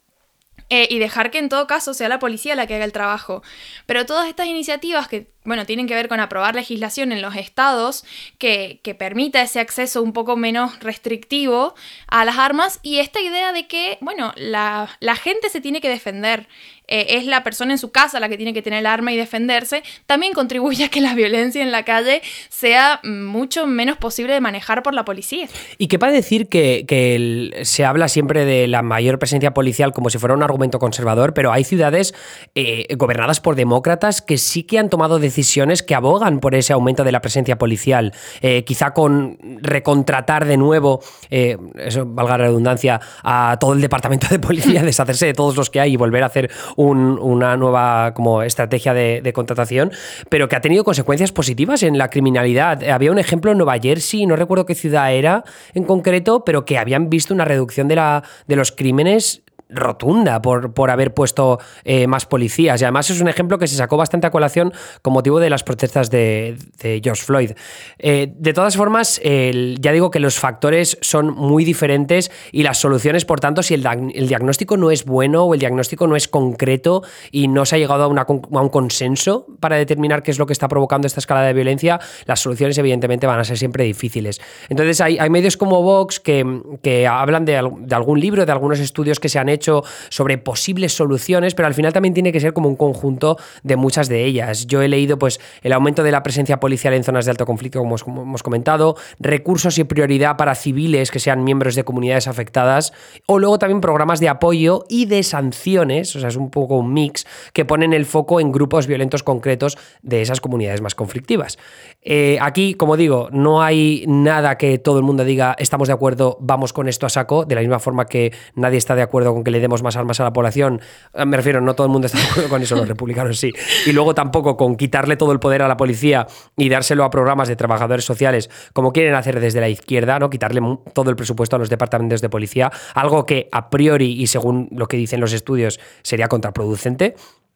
Eh, 0.71 0.87
y 0.91 0.99
dejar 0.99 1.31
que 1.31 1.39
en 1.39 1.49
todo 1.49 1.65
caso 1.65 1.95
sea 1.95 2.09
la 2.09 2.19
policía 2.19 2.55
la 2.55 2.67
que 2.67 2.75
haga 2.75 2.85
el 2.85 2.91
trabajo. 2.91 3.41
Pero 3.87 4.05
todas 4.05 4.27
estas 4.27 4.45
iniciativas 4.45 5.07
que, 5.07 5.31
bueno, 5.49 5.65
tienen 5.65 5.87
que 5.87 5.95
ver 5.95 6.07
con 6.07 6.19
aprobar 6.19 6.53
legislación 6.53 7.11
en 7.11 7.23
los 7.23 7.35
estados 7.35 8.05
que, 8.37 8.79
permita 8.99 9.41
ese 9.41 9.59
acceso 9.59 10.01
un 10.01 10.13
poco 10.13 10.35
menos 10.35 10.79
restrictivo 10.79 11.73
a 12.07 12.25
las 12.25 12.37
armas 12.37 12.79
y 12.83 12.99
esta 12.99 13.19
idea 13.19 13.51
de 13.51 13.67
que, 13.67 13.97
bueno, 14.01 14.33
la, 14.35 14.89
la 14.99 15.15
gente 15.15 15.49
se 15.49 15.61
tiene 15.61 15.81
que 15.81 15.89
defender 15.89 16.47
eh, 16.89 17.17
es 17.17 17.25
la 17.25 17.43
persona 17.43 17.71
en 17.71 17.77
su 17.77 17.91
casa 17.91 18.19
la 18.19 18.29
que 18.29 18.35
tiene 18.35 18.51
que 18.51 18.63
tener 18.63 18.79
el 18.79 18.87
arma 18.87 19.13
y 19.13 19.17
defenderse, 19.17 19.83
también 20.07 20.33
contribuye 20.33 20.85
a 20.85 20.89
que 20.89 21.01
la 21.01 21.13
violencia 21.13 21.61
en 21.61 21.71
la 21.71 21.85
calle 21.85 22.21
sea 22.49 22.99
mucho 23.03 23.67
menos 23.67 23.97
posible 23.97 24.33
de 24.33 24.41
manejar 24.41 24.81
por 24.81 24.95
la 24.95 25.05
policía. 25.05 25.47
Y 25.77 25.87
que 25.87 25.99
para 25.99 26.11
decir 26.11 26.47
que, 26.47 27.61
se 27.63 27.85
habla 27.85 28.07
siempre 28.07 28.43
de 28.45 28.67
la 28.67 28.81
mayor 28.81 29.19
presencia 29.19 29.53
policial 29.53 29.93
como 29.93 30.09
si 30.09 30.17
fuera 30.17 30.33
un 30.33 30.41
argumento 30.41 30.79
conservador, 30.79 31.33
pero 31.33 31.51
hay 31.51 31.63
ciudades 31.63 32.15
eh, 32.55 32.87
gobernadas 32.97 33.39
por 33.39 33.55
demócratas 33.55 34.21
que 34.21 34.37
sí 34.37 34.63
que 34.63 34.79
han 34.79 34.89
tomado 34.89 35.19
decisiones 35.19 35.38
que 35.85 35.95
abogan 35.95 36.39
por 36.39 36.55
ese 36.55 36.73
aumento 36.73 37.03
de 37.03 37.11
la 37.11 37.21
presencia 37.21 37.57
policial, 37.57 38.13
eh, 38.41 38.63
quizá 38.63 38.93
con 38.93 39.37
recontratar 39.61 40.45
de 40.45 40.57
nuevo, 40.57 41.01
eso 41.29 42.05
valga 42.05 42.37
la 42.37 42.45
redundancia, 42.45 42.99
a 43.23 43.57
todo 43.59 43.73
el 43.73 43.81
departamento 43.81 44.27
de 44.29 44.39
policía, 44.39 44.83
deshacerse 44.89 45.25
de 45.25 45.33
todos 45.33 45.55
los 45.55 45.69
que 45.69 45.79
hay 45.79 45.93
y 45.93 45.97
volver 45.97 46.23
a 46.23 46.27
hacer 46.27 46.51
una 46.75 47.57
nueva 47.57 48.13
como 48.13 48.43
estrategia 48.43 48.93
de, 48.93 49.33
contratación, 49.33 49.91
pero 50.29 50.49
que 50.49 50.55
ha 50.55 50.61
tenido 50.61 50.83
consecuencias 50.83 51.31
positivas 51.31 51.83
en 51.83 51.97
la 51.97 52.09
criminalidad. 52.09 52.83
Había 52.83 53.11
un 53.11 53.19
ejemplo 53.19 53.51
en 53.51 53.57
Nueva 53.57 53.77
Jersey, 53.79 54.25
no 54.25 54.35
recuerdo 54.35 54.65
qué 54.65 54.75
ciudad 54.75 55.13
era 55.13 55.43
en 55.73 55.83
concreto, 55.83 56.43
pero 56.43 56.65
que 56.65 56.77
habían 56.77 57.09
visto 57.09 57.33
una 57.33 57.45
reducción 57.45 57.87
de, 57.87 57.95
la, 57.95 58.23
de 58.47 58.55
los 58.55 58.71
crímenes 58.71 59.43
rotunda 59.69 60.41
por, 60.41 60.73
por 60.73 60.89
haber 60.89 61.13
puesto 61.13 61.59
eh, 61.83 62.07
más 62.07 62.25
policías. 62.25 62.81
Y 62.81 62.83
además 62.83 63.09
es 63.09 63.21
un 63.21 63.27
ejemplo 63.27 63.59
que 63.59 63.67
se 63.67 63.75
sacó 63.75 63.97
bastante 63.97 64.27
a 64.27 64.31
colación 64.31 64.73
con 65.01 65.13
motivo 65.13 65.39
de 65.39 65.49
las 65.49 65.63
protestas 65.63 66.09
de, 66.09 66.57
George 67.03 67.23
Floyd. 67.23 67.51
Eh, 67.99 68.33
de 68.35 68.53
todas 68.53 68.75
formas, 68.75 69.21
ya 69.23 69.91
digo 69.91 70.11
que 70.11 70.19
los 70.19 70.39
factores 70.39 70.97
son 71.01 71.33
muy 71.33 71.63
diferentes 71.63 72.31
y 72.51 72.63
las 72.63 72.79
soluciones, 72.79 73.25
por 73.25 73.39
tanto, 73.39 73.61
si 73.61 73.75
el, 73.75 73.83
diagnóstico 74.27 74.77
no 74.77 74.91
es 74.91 75.05
bueno 75.05 75.43
o 75.43 75.53
el 75.53 75.59
diagnóstico 75.59 76.07
no 76.07 76.15
es 76.15 76.27
concreto 76.27 77.03
y 77.31 77.47
no 77.47 77.65
se 77.65 77.75
ha 77.75 77.79
llegado 77.79 78.03
a, 78.03 78.61
un 78.61 78.69
consenso 78.69 79.45
para 79.59 79.75
determinar 79.75 80.23
qué 80.23 80.31
es 80.31 80.39
lo 80.39 80.45
que 80.45 80.53
está 80.53 80.67
provocando 80.67 81.07
esta 81.07 81.19
escalada 81.19 81.47
de 81.47 81.53
violencia, 81.53 81.99
las 82.25 82.39
soluciones 82.39 82.77
evidentemente 82.77 83.27
van 83.27 83.39
a 83.39 83.43
ser 83.43 83.57
siempre 83.57 83.83
difíciles. 83.83 84.41
Entonces 84.69 84.99
hay, 85.01 85.29
medios 85.29 85.57
como 85.57 85.83
Vox 85.83 86.19
que, 86.19 86.61
que 86.81 87.05
hablan 87.05 87.45
de, 87.45 87.69
de 87.81 87.95
algún 87.95 88.19
libro, 88.19 88.45
de 88.45 88.51
algunos 88.51 88.79
estudios 88.79 89.19
que 89.19 89.29
se 89.29 89.37
han 89.37 89.47
hecho 89.47 89.58
hecho 89.59 89.83
sobre 90.09 90.37
posibles 90.37 90.93
soluciones, 90.93 91.53
pero 91.53 91.67
al 91.67 91.73
final 91.73 91.93
también 91.93 92.13
tiene 92.13 92.31
que 92.31 92.39
ser 92.39 92.53
como 92.53 92.69
un 92.69 92.75
conjunto 92.75 93.37
de 93.63 93.75
muchas 93.75 94.09
de 94.09 94.25
ellas. 94.25 94.65
Yo 94.67 94.81
he 94.81 94.87
leído 94.87 95.19
pues 95.19 95.39
el 95.61 95.73
aumento 95.73 96.03
de 96.03 96.11
la 96.11 96.23
presencia 96.23 96.59
policial 96.59 96.93
en 96.93 97.03
zonas 97.03 97.25
de 97.25 97.31
alto 97.31 97.45
conflicto, 97.45 97.79
como 97.79 97.95
hemos 98.07 98.43
comentado, 98.43 98.95
recursos 99.19 99.77
y 99.77 99.83
prioridad 99.83 100.37
para 100.37 100.55
civiles 100.55 101.11
que 101.11 101.19
sean 101.19 101.43
miembros 101.43 101.75
de 101.75 101.83
comunidades 101.83 102.27
afectadas, 102.27 102.93
o 103.25 103.39
luego 103.39 103.59
también 103.59 103.81
programas 103.81 104.19
de 104.19 104.29
apoyo 104.29 104.85
y 104.89 105.05
de 105.05 105.23
sanciones, 105.23 106.15
o 106.15 106.19
sea, 106.19 106.29
es 106.29 106.35
un 106.35 106.49
poco 106.49 106.77
un 106.77 106.93
mix, 106.93 107.25
que 107.53 107.65
ponen 107.65 107.93
el 107.93 108.05
foco 108.05 108.39
en 108.39 108.51
grupos 108.51 108.87
violentos 108.87 109.23
concretos 109.23 109.77
de 110.01 110.21
esas 110.21 110.41
comunidades 110.41 110.81
más 110.81 110.95
conflictivas. 110.95 111.57
Eh, 112.01 112.37
aquí, 112.41 112.73
como 112.73 112.97
digo, 112.97 113.29
no 113.31 113.61
hay 113.61 114.05
nada 114.07 114.57
que 114.57 114.77
todo 114.77 114.97
el 114.97 115.03
mundo 115.03 115.23
diga 115.23 115.55
estamos 115.59 115.87
de 115.87 115.93
acuerdo, 115.93 116.37
vamos 116.39 116.73
con 116.73 116.87
esto 116.87 117.05
a 117.05 117.09
saco, 117.09 117.45
de 117.45 117.55
la 117.55 117.61
misma 117.61 117.79
forma 117.79 118.05
que 118.05 118.33
nadie 118.55 118.77
está 118.77 118.95
de 118.95 119.01
acuerdo 119.01 119.33
con 119.33 119.43
que 119.43 119.48
le 119.51 119.59
demos 119.59 119.83
más 119.83 119.95
armas 119.95 120.19
a 120.19 120.23
la 120.23 120.33
población. 120.33 120.81
Eh, 121.13 121.25
me 121.25 121.37
refiero, 121.37 121.61
no 121.61 121.75
todo 121.75 121.87
el 121.87 121.91
mundo 121.91 122.07
está 122.07 122.19
de 122.19 122.25
acuerdo 122.25 122.49
con 122.49 122.61
eso, 122.61 122.75
los 122.75 122.87
republicanos 122.87 123.39
sí. 123.39 123.51
Y 123.85 123.91
luego 123.91 124.13
tampoco 124.13 124.57
con 124.57 124.75
quitarle 124.75 125.15
todo 125.15 125.31
el 125.31 125.39
poder 125.39 125.61
a 125.61 125.67
la 125.67 125.77
policía 125.77 126.27
y 126.57 126.69
dárselo 126.69 127.03
a 127.03 127.09
programas 127.09 127.47
de 127.47 127.55
trabajadores 127.55 128.05
sociales, 128.05 128.49
como 128.73 128.91
quieren 128.91 129.15
hacer 129.15 129.39
desde 129.39 129.59
la 129.59 129.69
izquierda, 129.69 130.19
¿no? 130.19 130.29
Quitarle 130.29 130.61
todo 130.93 131.09
el 131.09 131.15
presupuesto 131.15 131.55
a 131.55 131.59
los 131.59 131.69
departamentos 131.69 132.21
de 132.21 132.29
policía, 132.29 132.71
algo 132.93 133.25
que 133.25 133.49
a 133.51 133.69
priori 133.69 134.21
y 134.21 134.27
según 134.27 134.69
lo 134.71 134.87
que 134.87 134.97
dicen 134.97 135.19
los 135.19 135.33
estudios 135.33 135.79
sería 136.03 136.27
contraproducente. 136.27 137.15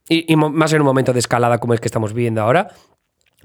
y, 0.10 0.36
más 0.36 0.74
en 0.74 0.82
un 0.82 0.86
momento 0.86 1.14
de 1.14 1.20
escalada 1.20 1.60
como 1.60 1.74
el 1.74 1.80
que 1.80 1.88
estamos 1.88 2.14
viviendo 2.14 2.42
ahora. 2.42 2.70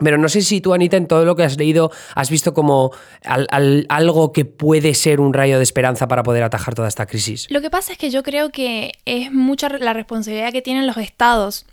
Pero 0.02 0.18
no 0.18 0.28
sé 0.28 0.42
si 0.42 0.60
tú, 0.60 0.74
Anita, 0.74 0.96
en 0.96 1.06
todo 1.06 1.24
lo 1.24 1.36
que 1.36 1.42
has 1.42 1.56
leído, 1.56 1.90
has 2.14 2.30
visto 2.30 2.54
como 2.54 2.92
algo 3.24 4.32
que 4.32 4.44
puede 4.44 4.94
ser 4.94 5.20
un 5.20 5.34
rayo 5.34 5.56
de 5.56 5.62
esperanza 5.62 6.08
para 6.08 6.22
poder 6.22 6.42
atajar 6.42 6.74
toda 6.74 6.88
esta 6.88 7.06
crisis. 7.06 7.46
Lo 7.50 7.60
que 7.60 7.70
pasa 7.70 7.92
es 7.92 7.98
que 7.98 8.10
yo 8.10 8.22
creo 8.22 8.50
que 8.50 8.92
es 9.04 9.32
mucha 9.32 9.68
la 9.68 9.92
responsabilidad 9.92 10.52
que 10.52 10.62
tienen 10.62 10.86
los 10.86 10.96
estados 10.96 11.66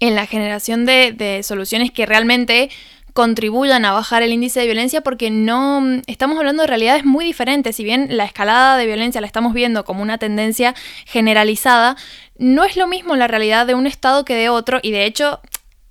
en 0.00 0.14
la 0.14 0.26
generación 0.26 0.84
de, 0.84 1.40
soluciones 1.42 1.90
que 1.90 2.06
realmente 2.06 2.70
contribuyan 3.14 3.84
a 3.84 3.92
bajar 3.92 4.22
el 4.22 4.32
índice 4.32 4.60
de 4.60 4.66
violencia 4.66 5.00
porque 5.00 5.28
no 5.30 5.82
estamos 6.06 6.38
hablando 6.38 6.62
de 6.62 6.68
realidades 6.68 7.04
muy 7.04 7.24
diferentes. 7.24 7.74
Si 7.74 7.82
bien 7.82 8.16
la 8.16 8.24
escalada 8.24 8.76
de 8.76 8.86
violencia 8.86 9.20
la 9.20 9.26
estamos 9.26 9.54
viendo 9.54 9.84
como 9.84 10.02
una 10.02 10.18
tendencia 10.18 10.74
generalizada, 11.04 11.96
no 12.36 12.64
es 12.64 12.76
lo 12.76 12.86
mismo 12.86 13.16
la 13.16 13.26
realidad 13.26 13.66
de 13.66 13.74
un 13.74 13.88
estado 13.88 14.24
que 14.24 14.36
de 14.36 14.50
otro 14.50 14.78
y 14.82 14.92
de 14.92 15.04
hecho 15.04 15.40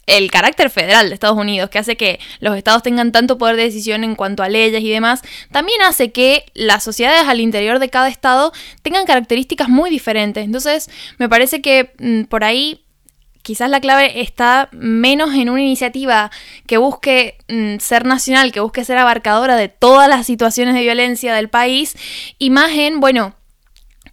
el 0.08 0.32
carácter 0.32 0.70
federal 0.70 1.10
de 1.10 1.14
Estados 1.14 1.38
Unidos, 1.38 1.70
que 1.70 1.80
hace 1.80 1.98
que 1.98 2.20
los 2.40 2.58
estados 2.58 2.82
tengan 2.82 3.12
tanto 3.12 3.38
poder 3.38 3.58
de 3.58 3.64
decisión 3.64 4.04
en 4.04 4.16
cuanto 4.16 4.42
a 4.42 4.50
leyes 4.50 4.82
y 4.82 4.90
demás, 4.90 5.22
también 5.52 5.82
hace 5.82 6.12
que 6.12 6.46
las 6.54 6.84
sociedades 6.84 7.28
al 7.28 7.42
interior 7.42 7.80
de 7.80 7.90
cada 7.90 8.08
estado 8.08 8.54
tengan 8.82 9.06
características 9.06 9.68
muy 9.68 9.90
diferentes. 9.90 10.46
Entonces, 10.46 10.90
me 11.18 11.28
parece 11.28 11.62
que 11.62 11.92
mm, 12.00 12.24
por 12.24 12.46
ahí 12.46 12.86
quizás 13.42 13.70
la 13.70 13.82
clave 13.82 14.22
está 14.22 14.70
menos 14.72 15.34
en 15.34 15.50
una 15.50 15.62
iniciativa 15.62 16.32
que 16.66 16.78
busque 16.78 17.38
mm, 17.50 17.80
ser 17.80 18.06
nacional, 18.06 18.54
que 18.54 18.62
busque 18.62 18.86
ser 18.86 18.98
abarcadora 18.98 19.58
de 19.58 19.68
todas 19.68 20.08
las 20.10 20.26
situaciones 20.26 20.74
de 20.74 20.82
violencia 20.82 21.36
del 21.36 21.50
país, 21.50 21.98
y 22.40 22.50
más 22.50 22.72
en, 22.72 23.02
bueno, 23.02 23.36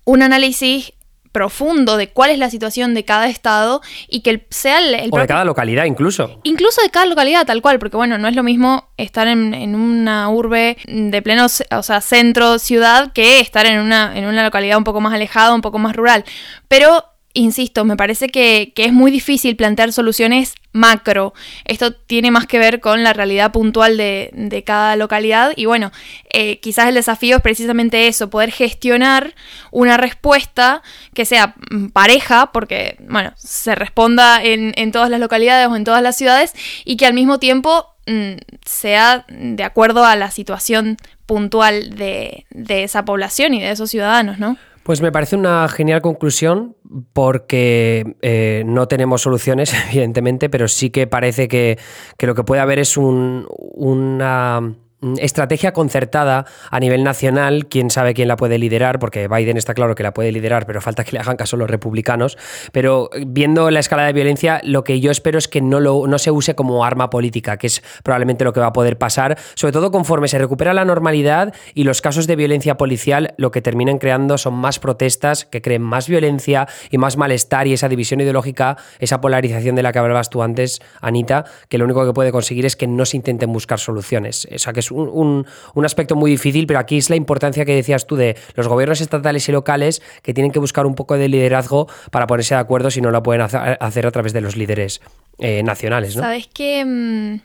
un 0.05 0.23
análisis 0.23 0.93
profundo 1.35 1.97
de 1.97 2.11
cuál 2.11 2.31
es 2.31 2.39
la 2.39 2.49
situación 2.49 2.95
de 2.95 3.05
cada 3.05 3.29
estado 3.29 3.83
y 4.09 4.21
que 4.21 4.47
sea 4.51 4.79
el... 4.79 5.11
o 5.11 5.19
de 5.19 5.27
cada 5.27 5.45
localidad 5.45 5.85
incluso. 5.85 6.39
Incluso 6.45 6.81
de 6.81 6.91
cada 6.91 7.07
localidad, 7.07 7.45
tal 7.45 7.61
cual, 7.61 7.81
porque 7.81 7.97
bueno, 7.97 8.19
no 8.19 8.29
es 8.29 8.37
lo 8.37 8.45
mismo 8.45 8.89
estar 8.97 9.27
en, 9.27 9.75
una 9.75 10.31
urbe 10.31 10.77
de 10.87 11.23
pleno, 11.23 11.47
o 11.47 11.83
sea, 11.83 12.01
centro, 12.01 12.61
ciudad, 12.61 13.13
que 13.13 13.41
estar 13.41 13.67
en 13.67 13.81
una, 13.81 14.17
en 14.17 14.27
una 14.27 14.45
localidad 14.45 14.79
un 14.79 14.85
poco 14.85 15.01
más 15.01 15.13
alejada, 15.13 15.53
un 15.55 15.61
poco 15.61 15.79
más 15.79 15.97
rural. 15.97 16.25
Pero 16.69 17.05
insisto, 17.35 17.85
me 17.85 17.97
parece 17.97 18.29
que, 18.29 18.73
es 18.75 18.93
muy 18.93 19.11
difícil 19.11 19.57
plantear 19.57 19.93
soluciones 19.93 20.55
macro. 20.73 21.35
Esto 21.65 21.93
tiene 21.93 22.31
más 22.31 22.47
que 22.47 22.59
ver 22.59 22.81
con 22.81 23.03
la 23.03 23.13
realidad 23.13 23.53
puntual 23.53 23.97
de, 23.97 24.63
cada 24.65 24.97
localidad 24.97 25.53
y 25.57 25.67
bueno, 25.67 25.93
eh, 26.33 26.59
quizás 26.61 26.89
el 26.89 26.95
desafío 26.95 27.37
es 27.37 27.43
precisamente 27.43 28.07
eso, 28.07 28.31
poder 28.31 28.51
gestionar 28.51 29.35
una 29.71 29.97
respuesta 29.97 30.83
que 31.13 31.25
sea 31.25 31.55
mm, 31.71 31.89
pareja, 31.89 32.51
porque 32.53 32.97
bueno, 33.01 33.33
se 33.37 33.75
responda 33.75 34.43
en, 34.43 34.73
en 34.77 34.93
todas 34.93 35.11
las 35.11 35.21
localidades 35.21 35.69
o 35.69 35.77
en 35.77 35.85
todas 35.85 36.03
las 36.03 36.17
ciudades 36.17 36.55
y 36.85 36.97
que 36.97 37.07
al 37.07 37.15
mismo 37.15 37.39
tiempo 37.39 37.95
mm, 38.07 38.35
sea 38.65 39.27
de 39.29 39.65
acuerdo 39.65 40.05
a 40.05 40.17
la 40.17 40.31
situación 40.31 40.97
puntual 41.27 41.97
de, 41.97 42.47
de 42.51 42.85
esa 42.85 43.05
población 43.05 43.55
y 43.55 43.61
de 43.61 43.71
esos 43.71 43.91
ciudadanos, 43.91 44.39
¿no? 44.39 44.57
Pues 44.85 45.01
me 45.01 45.11
parece 45.11 45.35
una 45.35 45.67
genial 45.69 46.03
conclusión 46.03 46.77
porque 47.15 48.17
eh, 48.21 48.65
no 48.67 48.87
tenemos 48.87 49.23
soluciones, 49.23 49.75
evidentemente, 49.91 50.51
pero 50.51 50.69
sí 50.69 50.91
que 50.91 51.07
parece 51.07 51.49
que, 51.49 51.79
que 52.19 52.27
lo 52.27 52.35
que 52.35 52.45
puede 52.45 52.61
haber 52.61 52.79
es 52.79 52.99
un, 52.99 53.47
una 53.49 54.75
estrategia 55.19 55.73
concertada 55.73 56.47
a 56.71 56.81
nivel 56.81 57.05
nacional, 57.05 57.67
quién 57.67 57.91
sabe 57.91 58.15
quién 58.15 58.29
la 58.29 58.37
puede 58.37 58.59
liderar, 58.59 58.99
porque 58.99 59.29
Biden 59.29 59.57
está 59.57 59.75
claro 59.75 59.95
que 59.95 60.03
la 60.03 60.15
puede 60.15 60.33
liderar, 60.33 60.67
pero 60.67 60.81
falta 60.81 61.05
que 61.05 61.13
le 61.13 61.21
hagan 61.21 61.37
caso 61.37 61.57
los 61.57 61.71
republicanos. 61.71 62.39
Pero 62.73 63.11
eh, 63.13 63.25
viendo 63.27 63.71
la 63.71 63.81
escala 63.81 64.05
de 64.05 64.13
violencia, 64.13 64.61
lo 64.65 64.85
que 64.85 65.01
yo 65.01 65.11
espero 65.11 65.39
es 65.39 65.49
que 65.49 65.61
no, 65.61 65.81
lo, 65.81 66.07
no 66.07 66.19
se 66.19 66.31
use 66.31 66.55
como 66.55 66.85
arma 66.85 67.11
política, 67.11 67.57
que 67.57 67.67
es 67.67 67.83
probablemente 68.03 68.45
lo 68.45 68.53
que 68.53 68.61
va 68.61 68.67
a 68.67 68.73
poder 68.73 68.99
pasar, 68.99 69.39
sobre 69.55 69.73
todo 69.73 69.91
conforme 69.91 70.29
se 70.29 70.39
recupera 70.39 70.75
la 70.75 70.85
normalidad 70.85 71.55
y 71.75 71.85
los 71.85 72.01
casos 72.01 72.27
de 72.27 72.37
violencia 72.37 72.77
policial 72.77 73.35
lo 73.37 73.51
que 73.51 73.63
terminan 73.63 73.99
creando 73.99 74.39
son 74.39 74.55
más 74.55 74.79
protestas 74.79 75.45
que 75.45 75.63
creen 75.63 75.83
más 75.83 76.09
violencia 76.09 76.69
y 76.91 76.99
más 76.99 77.17
malestar 77.17 77.67
y 77.67 77.73
esa 77.73 77.89
división 77.89 78.21
ideológica, 78.21 78.77
esa 78.99 79.21
polarización 79.21 79.77
de 79.77 79.83
la 79.83 79.93
que 79.93 79.99
hablabas 79.99 80.31
tú 80.31 80.43
antes, 80.43 80.81
Anita, 81.01 81.45
que 81.69 81.79
lo 81.79 81.85
único 81.85 82.05
que 82.07 82.13
puede 82.13 82.33
conseguir 82.33 82.67
es 82.67 82.77
que 82.77 82.87
no 82.87 83.05
se 83.05 83.17
intenten 83.17 83.53
buscar 83.53 83.79
soluciones. 83.79 84.49
O 84.55 84.59
sea, 84.59 84.73
que 84.73 84.81
es 84.81 84.91
un, 84.95 85.47
aspecto 85.85 86.17
muy 86.17 86.31
difícil, 86.31 86.67
pero 86.67 86.79
aquí 86.79 86.99
es 86.99 87.11
la 87.11 87.17
importancia 87.17 87.65
que 87.65 87.75
decías 87.75 88.07
tú 88.07 88.17
de 88.17 88.37
los 88.55 88.69
gobiernos 88.69 89.01
estatales 89.01 89.49
y 89.49 89.53
locales 89.53 90.03
que 90.23 90.35
tienen 90.35 90.53
que 90.53 90.59
buscar 90.59 90.87
un 90.87 90.95
poco 90.95 91.17
de 91.17 91.29
liderazgo 91.29 91.89
para 92.11 92.27
ponerse 92.27 92.55
de 92.55 92.61
acuerdo 92.61 92.91
si 92.91 93.01
no 93.01 93.11
lo 93.11 93.23
pueden 93.23 93.43
hacer 93.43 94.07
a 94.07 94.11
través 94.11 94.33
de 94.33 94.41
los 94.41 94.57
líderes 94.57 95.01
eh, 95.39 95.63
nacionales. 95.63 96.15
Sabes 96.15 96.47
que 96.47 96.85
mm, 96.85 97.41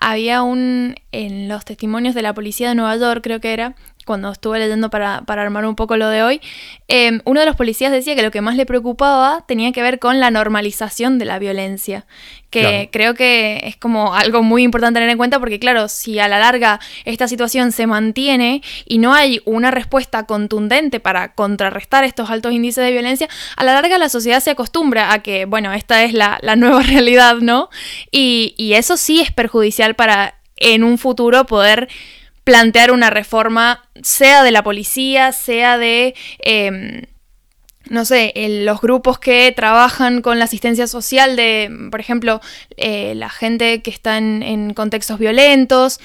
había 0.00 0.42
un 0.42 0.94
en 1.12 1.48
los 1.48 1.64
testimonios 1.64 2.14
de 2.14 2.22
la 2.22 2.34
policía 2.34 2.70
de 2.70 2.74
Nueva 2.74 2.96
York, 2.96 3.20
creo 3.22 3.40
que 3.40 3.52
era, 3.52 3.74
cuando 4.10 4.32
estuve 4.32 4.58
leyendo 4.58 4.90
para, 4.90 5.22
armar 5.24 5.64
un 5.66 5.76
poco 5.76 5.96
lo 5.96 6.08
de 6.08 6.24
hoy, 6.24 6.40
em, 6.88 7.20
uno 7.24 7.38
de 7.38 7.46
los 7.46 7.54
policías 7.54 7.92
decía 7.92 8.16
que 8.16 8.22
lo 8.22 8.32
que 8.32 8.40
más 8.40 8.56
le 8.56 8.66
preocupaba 8.66 9.44
tenía 9.46 9.70
que 9.70 9.82
ver 9.82 10.00
con 10.00 10.18
la 10.18 10.32
normalización 10.32 11.20
de 11.20 11.26
la 11.26 11.38
violencia, 11.38 12.06
que 12.50 12.88
creo 12.90 13.14
que 13.14 13.60
es 13.62 13.76
como 13.76 14.12
algo 14.12 14.42
muy 14.42 14.64
importante 14.64 14.98
tener 14.98 15.10
en 15.10 15.16
cuenta 15.16 15.38
porque 15.38 15.60
claro, 15.60 15.86
si 15.86 16.18
a 16.18 16.26
la 16.26 16.40
larga 16.40 16.80
esta 17.04 17.28
situación 17.28 17.70
se 17.70 17.86
mantiene 17.86 18.62
y 18.84 18.98
no 18.98 19.14
hay 19.14 19.42
una 19.44 19.70
respuesta 19.70 20.26
contundente 20.26 20.98
para 20.98 21.32
contrarrestar 21.34 22.02
estos 22.02 22.30
altos 22.30 22.52
índices 22.52 22.84
de 22.84 22.90
violencia, 22.90 23.28
a 23.54 23.62
la 23.62 23.74
larga 23.74 23.96
la 23.96 24.08
sociedad 24.08 24.40
se 24.40 24.50
acostumbra 24.50 25.12
a 25.12 25.20
que, 25.20 25.44
bueno, 25.44 25.72
esta 25.72 26.02
es 26.02 26.14
la, 26.14 26.40
nueva 26.56 26.82
realidad, 26.82 27.36
¿no? 27.36 27.70
Y, 28.10 28.56
y 28.56 28.72
eso 28.72 28.96
sí 28.96 29.20
es 29.20 29.30
perjudicial 29.30 29.94
para 29.94 30.34
en 30.56 30.82
un 30.82 30.98
futuro 30.98 31.46
poder 31.46 31.88
plantear 32.44 32.92
una 32.92 33.10
reforma, 33.10 33.84
sea 34.02 34.42
de 34.42 34.50
la 34.50 34.62
policía, 34.62 35.32
sea 35.32 35.78
de, 35.78 36.14
em, 36.40 37.02
no 37.88 38.04
sé, 38.04 38.32
los 38.64 38.80
grupos 38.80 39.18
que 39.18 39.52
trabajan 39.54 40.22
con 40.22 40.38
la 40.38 40.44
asistencia 40.44 40.86
social 40.86 41.36
de, 41.36 41.70
por 41.90 42.00
ejemplo, 42.00 42.40
eh, 42.76 43.14
la 43.14 43.28
gente 43.28 43.82
que 43.82 43.90
está 43.90 44.18
en, 44.18 44.74
contextos 44.74 45.18
violentos. 45.18 46.00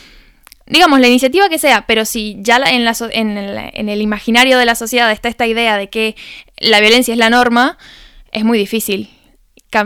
Digamos, 0.68 1.00
la 1.00 1.08
iniciativa 1.08 1.48
que 1.48 1.60
sea, 1.60 1.86
pero 1.86 2.06
si 2.06 2.38
ya 2.40 2.58
en, 2.58 2.86
la, 2.86 2.96
en, 3.12 3.38
el, 3.38 3.70
en 3.74 3.90
el 3.90 4.02
imaginario 4.02 4.58
de 4.58 4.66
la 4.66 4.74
sociedad 4.74 5.12
está 5.12 5.30
esta 5.30 5.46
idea 5.46 5.78
de 5.78 5.90
que 5.90 6.16
la 6.58 6.80
violencia 6.80 7.14
es 7.14 7.20
la 7.20 7.30
norma, 7.30 7.78
es 8.32 8.44
muy 8.44 8.58
difícil 8.58 9.10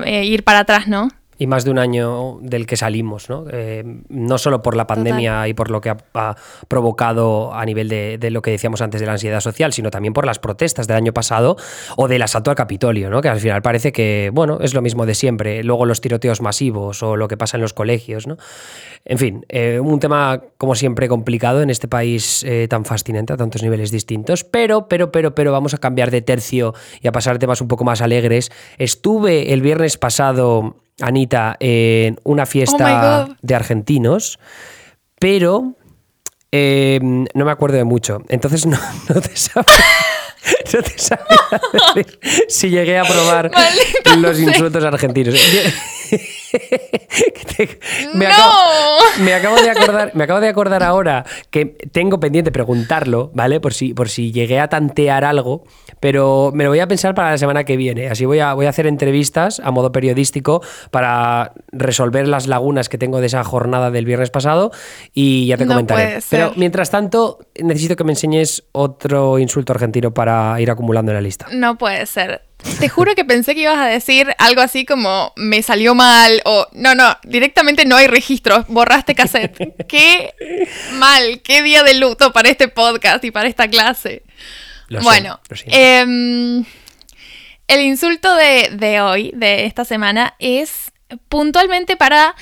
eh, 0.05 0.25
ir 0.25 0.43
para 0.43 0.59
atrás, 0.59 0.87
¿no? 0.87 1.09
Y 1.39 1.47
más 1.47 1.63
de 1.63 1.71
un 1.71 1.79
año 1.79 2.37
del 2.41 2.67
que 2.67 2.75
salimos, 2.75 3.29
¿no? 3.29 3.45
Eh, 3.49 3.83
no 4.09 4.37
solo 4.37 4.61
por 4.61 4.75
la 4.75 4.85
pandemia 4.85 5.47
y 5.47 5.53
por 5.53 5.71
lo 5.71 5.79
que 5.79 5.89
ha, 5.89 6.35
provocado 6.67 7.53
a 7.53 7.65
nivel 7.65 7.87
de, 7.87 8.29
lo 8.29 8.41
que 8.41 8.51
decíamos 8.51 8.81
antes 8.81 8.99
de 8.99 9.07
la 9.07 9.13
ansiedad 9.13 9.39
social, 9.39 9.71
sino 9.71 9.89
también 9.89 10.13
por 10.13 10.25
las 10.25 10.37
protestas 10.37 10.85
del 10.85 10.97
año 10.97 11.13
pasado 11.13 11.55
o 11.95 12.09
del 12.09 12.21
asalto 12.21 12.51
al 12.51 12.57
Capitolio, 12.57 13.09
¿no? 13.09 13.21
Que 13.21 13.29
al 13.29 13.39
final 13.39 13.61
parece 13.61 13.93
que, 13.93 14.31
bueno, 14.33 14.59
es 14.61 14.73
lo 14.73 14.81
mismo 14.81 15.05
de 15.05 15.15
siempre. 15.15 15.63
Luego 15.63 15.85
los 15.85 16.01
tiroteos 16.01 16.41
masivos 16.41 17.01
o 17.03 17.15
lo 17.15 17.29
que 17.29 17.37
pasa 17.37 17.55
en 17.55 17.61
los 17.61 17.73
colegios, 17.73 18.27
¿no? 18.27 18.35
En 19.05 19.17
fin, 19.17 19.45
eh, 19.47 19.79
un 19.79 19.99
tema 20.01 20.41
como 20.57 20.75
siempre 20.75 21.07
complicado 21.07 21.61
en 21.61 21.69
este 21.69 21.87
país 21.87 22.43
eh, 22.43 22.67
tan 22.69 22.83
fascinante 22.83 23.31
a 23.31 23.37
tantos 23.37 23.63
niveles 23.63 23.91
distintos, 23.91 24.43
pero, 24.43 24.89
pero, 24.89 25.09
pero, 25.13 25.33
pero 25.33 25.53
vamos 25.53 25.73
a 25.73 25.77
cambiar 25.77 26.11
de 26.11 26.21
tercio 26.21 26.73
y 27.01 27.07
a 27.07 27.13
pasar 27.13 27.39
temas 27.39 27.61
un 27.61 27.69
poco 27.69 27.85
más 27.85 28.01
alegres. 28.01 28.51
Estuve 28.77 29.53
el 29.53 29.61
viernes 29.61 29.97
pasado 29.97 30.75
Anita 31.01 31.57
en 31.59 32.19
una 32.23 32.45
fiesta 32.45 33.27
oh 33.27 33.35
de 33.41 33.55
argentinos, 33.55 34.39
pero 35.19 35.75
eh, 36.51 36.99
no 37.01 37.45
me 37.45 37.51
acuerdo 37.51 37.77
de 37.77 37.83
mucho. 37.83 38.19
Entonces 38.29 38.65
no, 38.65 38.77
te 39.21 39.35
sabía, 39.35 39.65
no 40.73 40.81
te 40.81 40.93
decir 41.95 42.19
si 42.47 42.69
llegué 42.69 42.97
a 42.97 43.03
probar 43.03 43.51
los 44.17 44.39
insultos 44.39 44.83
argentinos. 44.83 45.35
me, 48.13 48.25
acabo, 49.35 49.61
de 49.61 49.69
acordar, 49.69 50.11
me 50.15 50.23
acabo 50.23 50.39
de 50.39 50.47
acordar 50.47 50.81
ahora 50.83 51.25
que 51.51 51.65
tengo 51.65 52.19
pendiente 52.19 52.51
preguntarlo, 52.51 53.31
¿vale? 53.33 53.59
Por 53.59 53.73
si, 53.73 53.93
por 53.93 54.09
si 54.09 54.31
llegué 54.31 54.59
a 54.59 54.69
tantear 54.69 55.23
algo, 55.25 55.65
pero 55.99 56.51
me 56.53 56.63
lo 56.63 56.69
voy 56.69 56.79
a 56.79 56.87
pensar 56.87 57.13
para 57.15 57.31
la 57.31 57.37
semana 57.37 57.63
que 57.63 57.77
viene. 57.77 58.09
Así 58.09 58.25
voy 58.25 58.39
a, 58.39 58.53
voy 58.53 58.65
a 58.65 58.69
hacer 58.69 58.87
entrevistas 58.87 59.59
a 59.63 59.71
modo 59.71 59.91
periodístico 59.91 60.61
para 60.91 61.53
resolver 61.71 62.27
las 62.27 62.47
lagunas 62.47 62.89
que 62.89 62.97
tengo 62.97 63.19
de 63.21 63.27
esa 63.27 63.43
jornada 63.43 63.91
del 63.91 64.05
viernes 64.05 64.29
pasado 64.29 64.71
y 65.13 65.47
ya 65.47 65.57
te 65.57 65.65
comentaré. 65.65 66.19
Pero 66.29 66.53
mientras 66.55 66.89
tanto, 66.89 67.39
necesito 67.61 67.95
que 67.95 68.03
me 68.03 68.13
enseñes 68.13 68.63
otro 68.71 69.39
insulto 69.39 69.73
argentino 69.73 70.13
para 70.13 70.59
ir 70.61 70.71
acumulando 70.71 71.11
en 71.11 71.15
la 71.15 71.21
lista. 71.21 71.47
No 71.51 71.77
puede 71.77 72.05
ser. 72.05 72.41
Te 72.79 72.89
juro 72.89 73.15
que 73.15 73.23
pensé 73.23 73.55
que 73.55 73.61
ibas 73.61 73.77
a 73.77 73.85
decir 73.85 74.35
algo 74.37 74.61
así 74.61 74.85
como 74.85 75.31
me 75.37 75.63
salió 75.63 75.95
mal 75.95 76.41
o 76.43 76.67
no, 76.73 76.93
no, 76.93 77.15
directamente 77.23 77.85
no 77.85 77.95
hay 77.95 78.07
registro, 78.07 78.65
borraste 78.67 79.15
cassette. 79.15 79.57
qué 79.87 80.33
mal, 80.95 81.41
qué 81.41 81.63
día 81.63 81.83
de 81.83 81.93
luto 81.93 82.33
para 82.33 82.49
este 82.49 82.67
podcast 82.67 83.23
y 83.23 83.31
para 83.31 83.47
esta 83.47 83.69
clase. 83.69 84.23
Bueno, 85.01 85.39
em, 85.67 86.65
el 87.67 87.81
insulto 87.81 88.35
de, 88.35 89.01
hoy, 89.01 89.31
de 89.35 89.65
esta 89.65 89.85
semana, 89.85 90.35
es 90.39 90.91
puntualmente 91.27 91.95
para, 91.97 92.35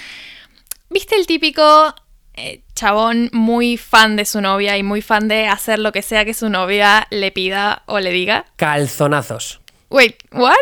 viste 0.89 1.15
el 1.15 1.27
típico 1.27 1.93
eh, 2.33 2.61
chabón 2.75 3.29
muy 3.33 3.77
fan 3.77 4.15
de 4.15 4.25
su 4.25 4.41
novia 4.41 4.77
y 4.77 4.83
muy 4.83 5.01
fan 5.01 5.27
de 5.27 5.47
hacer 5.47 5.79
lo 5.79 5.91
que 5.91 6.01
sea 6.01 6.25
que 6.25 6.33
su 6.33 6.49
novia 6.49 7.07
le 7.09 7.31
pida 7.31 7.83
o 7.87 7.99
le 7.99 8.11
diga. 8.11 8.45
Calzonazos. 8.55 9.59
Wait, 9.89 10.15
what? 10.31 10.55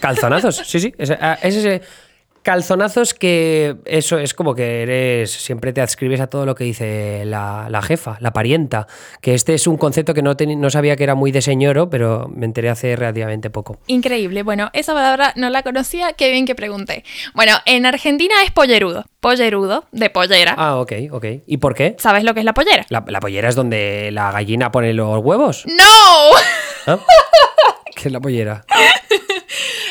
calzonazos, 0.00 0.56
sí, 0.56 0.80
sí. 0.80 0.94
Es, 0.98 1.10
ah, 1.10 1.38
ese 1.42 1.82
calzonazos 2.42 3.14
que 3.14 3.76
eso 3.84 4.18
es 4.18 4.34
como 4.34 4.54
que 4.54 4.82
eres 4.82 5.30
siempre 5.30 5.72
te 5.72 5.80
adscribes 5.80 6.20
a 6.20 6.28
todo 6.28 6.46
lo 6.46 6.54
que 6.54 6.64
dice 6.64 7.24
la, 7.26 7.82
jefa, 7.82 8.16
la 8.20 8.32
parienta, 8.32 8.86
que 9.20 9.34
este 9.34 9.54
es 9.54 9.66
un 9.66 9.76
concepto 9.76 10.14
que 10.14 10.22
no, 10.22 10.34
no 10.34 10.70
sabía 10.70 10.96
que 10.96 11.04
era 11.04 11.14
muy 11.14 11.32
de 11.32 11.42
señoro, 11.42 11.90
pero 11.90 12.30
me 12.34 12.46
enteré 12.46 12.70
hace 12.70 12.96
relativamente 12.96 13.50
poco. 13.50 13.78
Increíble, 13.86 14.42
bueno, 14.42 14.70
esa 14.72 14.94
palabra 14.94 15.32
no 15.36 15.50
la 15.50 15.62
conocía, 15.62 16.12
qué 16.14 16.30
bien 16.30 16.46
que 16.46 16.54
pregunté. 16.54 17.04
Bueno, 17.34 17.54
en 17.66 17.86
Argentina 17.86 18.34
es 18.44 18.50
pollerudo, 18.50 19.04
pollerudo, 19.20 19.84
de 19.92 20.10
pollera. 20.10 20.54
Ah, 20.56 20.76
ok, 20.76 20.92
ok. 21.10 21.26
¿Y 21.46 21.58
por 21.58 21.74
qué? 21.74 21.96
¿Sabes 21.98 22.24
lo 22.24 22.34
que 22.34 22.40
es 22.40 22.46
la 22.46 22.54
pollera? 22.54 22.86
La, 22.88 23.04
pollera 23.04 23.48
es 23.48 23.54
donde 23.54 24.10
la 24.12 24.32
gallina 24.32 24.70
pone 24.70 24.92
los 24.94 25.18
huevos. 25.22 25.64
¡No! 25.66 26.36
¿Ah? 26.86 26.98
¿Qué 27.94 28.08
es 28.08 28.12
la 28.12 28.20
pollera? 28.20 28.64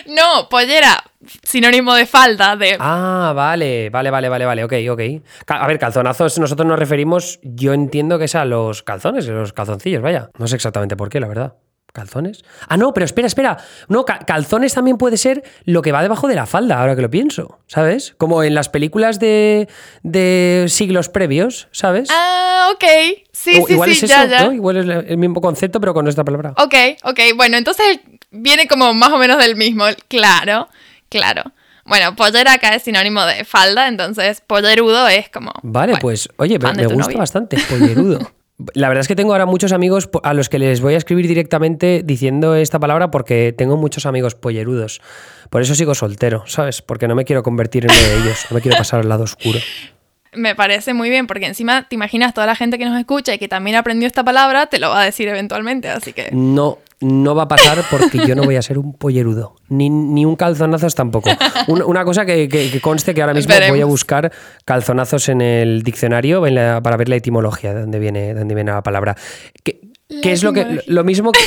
no, 0.10 0.50
pollera, 0.50 1.04
sinónimo 1.44 1.94
de 1.96 2.06
falda. 2.06 2.56
De... 2.56 2.78
Ah, 2.80 3.34
vale, 3.36 3.90
vale, 3.90 4.10
vale, 4.10 4.30
vale, 4.30 4.46
vale, 4.46 4.64
ok, 4.64 4.74
ok. 4.90 5.02
A 5.48 5.68
ver, 5.68 5.80
calzonazos, 5.80 6.40
nosotros 6.40 6.68
nos 6.68 6.80
referimos, 6.80 7.40
yo 7.44 7.74
entiendo 7.74 8.20
que 8.20 8.26
es 8.26 8.36
a 8.36 8.46
los 8.46 8.84
calzones, 8.84 9.28
los 9.28 9.54
calzoncillos, 9.54 10.02
vaya. 10.02 10.30
No 10.38 10.48
sé 10.48 10.56
exactamente 10.56 10.96
por 10.96 11.10
qué, 11.10 11.20
la 11.20 11.28
verdad. 11.28 11.54
¿Calzones? 11.94 12.44
Ah, 12.68 12.78
no, 12.78 12.94
pero 12.94 13.06
espera, 13.06 13.28
espera. 13.28 13.58
No, 13.88 14.06
calzones 14.06 14.74
también 14.74 14.98
puede 14.98 15.18
ser 15.18 15.44
lo 15.66 15.82
que 15.82 15.92
va 15.92 16.02
debajo 16.04 16.28
de 16.28 16.36
la 16.36 16.46
falda, 16.46 16.80
ahora 16.80 16.96
que 16.96 17.02
lo 17.02 17.10
pienso, 17.10 17.60
¿sabes? 17.68 18.14
Como 18.18 18.44
en 18.44 18.54
las 18.54 18.70
películas 18.70 19.20
de, 19.20 19.68
de 20.04 20.66
siglos 20.70 21.10
previos, 21.10 21.68
¿sabes? 21.72 22.10
Ah, 22.12 22.72
ok. 22.74 22.84
Sí, 23.32 23.56
sí, 23.56 23.74
igual 23.74 23.94
sí, 23.94 24.06
es 24.06 24.12
eso, 24.12 24.52
Igual 24.52 24.78
es 24.78 25.06
el 25.10 25.18
mismo 25.18 25.42
concepto, 25.42 25.80
pero 25.80 25.94
con 25.94 26.06
nuestra 26.06 26.24
palabra. 26.24 26.54
Ok, 26.58 26.76
ok. 27.04 27.20
Bueno, 27.36 27.58
entonces 27.58 28.00
viene 28.30 28.68
como 28.68 28.94
más 28.94 29.12
o 29.12 29.18
menos 29.18 29.38
del 29.40 29.56
mismo. 29.56 29.86
Claro, 30.08 30.70
claro. 31.10 31.44
Bueno, 31.86 32.16
pollera 32.16 32.54
acá 32.54 32.76
es 32.76 32.84
sinónimo 32.84 33.26
de 33.26 33.46
falda, 33.46 33.88
entonces 33.88 34.42
pollerudo 34.46 35.08
es 35.08 35.30
como. 35.30 35.52
Vale, 35.64 35.98
pues, 36.00 36.30
oye, 36.38 36.60
me, 36.60 36.86
gusta 36.86 37.18
bastante, 37.18 37.58
pollerudo. 37.68 38.20
La 38.74 38.90
verdad 38.90 39.02
es 39.02 39.08
que 39.08 39.16
tengo 39.16 39.32
ahora 39.32 39.46
muchos 39.46 39.72
amigos 39.72 40.10
a 40.24 40.34
los 40.34 40.50
que 40.50 40.60
les 40.60 40.82
voy 40.82 40.94
a 40.94 40.98
escribir 40.98 41.28
directamente 41.28 42.02
diciendo 42.04 42.56
esta 42.56 42.78
palabra 42.78 43.10
porque 43.10 43.54
tengo 43.58 43.78
muchos 43.78 44.06
amigos 44.06 44.36
pollerudos. 44.36 45.02
Por 45.50 45.62
eso 45.62 45.76
sigo 45.76 45.96
soltero, 45.96 46.44
¿sabes? 46.46 46.82
Porque 46.82 47.08
no 47.08 47.16
me 47.16 47.24
quiero 47.24 47.42
convertir 47.42 47.86
en 47.86 47.92
uno 47.92 48.02
de 48.02 48.18
ellos, 48.18 48.46
no 48.50 48.56
me 48.56 48.62
quiero 48.62 48.78
pasar 48.78 49.00
al 49.00 49.10
lado 49.10 49.24
oscuro. 49.24 49.60
Me 50.34 50.54
parece 50.56 50.94
muy 50.94 51.10
bien, 51.10 51.26
porque 51.28 51.48
encima 51.48 51.88
te 51.88 51.96
imaginas 51.96 52.34
toda 52.34 52.46
la 52.46 52.56
gente 52.56 52.78
que 52.78 52.86
nos 52.86 52.98
escucha 53.00 53.34
y 53.34 53.40
que 53.40 53.48
también 53.48 53.76
aprendió 53.76 54.06
esta 54.08 54.24
palabra, 54.24 54.68
te 54.68 54.80
lo 54.80 54.90
va 54.90 55.02
a 55.02 55.06
decir 55.06 55.28
eventualmente, 55.28 55.90
así 55.90 56.14
que... 56.14 56.30
No, 56.32 56.78
no 57.02 57.34
va 57.34 57.44
a 57.44 57.48
pasar 57.48 57.84
porque 57.90 58.20
yo 58.28 58.36
no 58.36 58.44
voy 58.44 58.56
a 58.56 58.62
ser 58.62 58.78
un 58.78 58.94
pollerudo, 58.94 59.56
ni, 59.70 59.90
ni 59.90 60.26
un 60.26 60.36
calzonazos 60.36 60.94
tampoco. 60.96 61.30
Una, 61.68 61.86
una 61.86 62.04
cosa 62.06 62.26
que, 62.26 62.48
que- 62.50 62.70
que 62.70 62.80
conste 62.82 63.14
que 63.16 63.22
ahora 63.22 63.34
mismo 63.34 63.54
voy 63.70 63.82
a 63.82 63.86
buscar 63.86 64.32
calzonazos 64.66 65.30
en 65.30 65.42
el 65.42 65.82
diccionario 65.82 66.46
en 66.46 66.56
la- 66.56 66.82
para 66.84 66.96
ver 66.98 67.10
la 67.10 67.16
etimología 67.16 67.74
de 67.74 67.82
dónde 67.82 67.98
viene, 68.00 68.20
de 68.20 68.34
dónde 68.36 68.54
viene 68.54 68.72
la 68.72 68.84
palabra. 68.84 69.16
¿Qué, 69.64 69.80
La 70.10 70.22
qué 70.22 70.32
es 70.34 70.44
lo 70.44 70.54
que 70.54 70.82
lo 70.88 71.04
mismo 71.04 71.32
que 71.32 71.40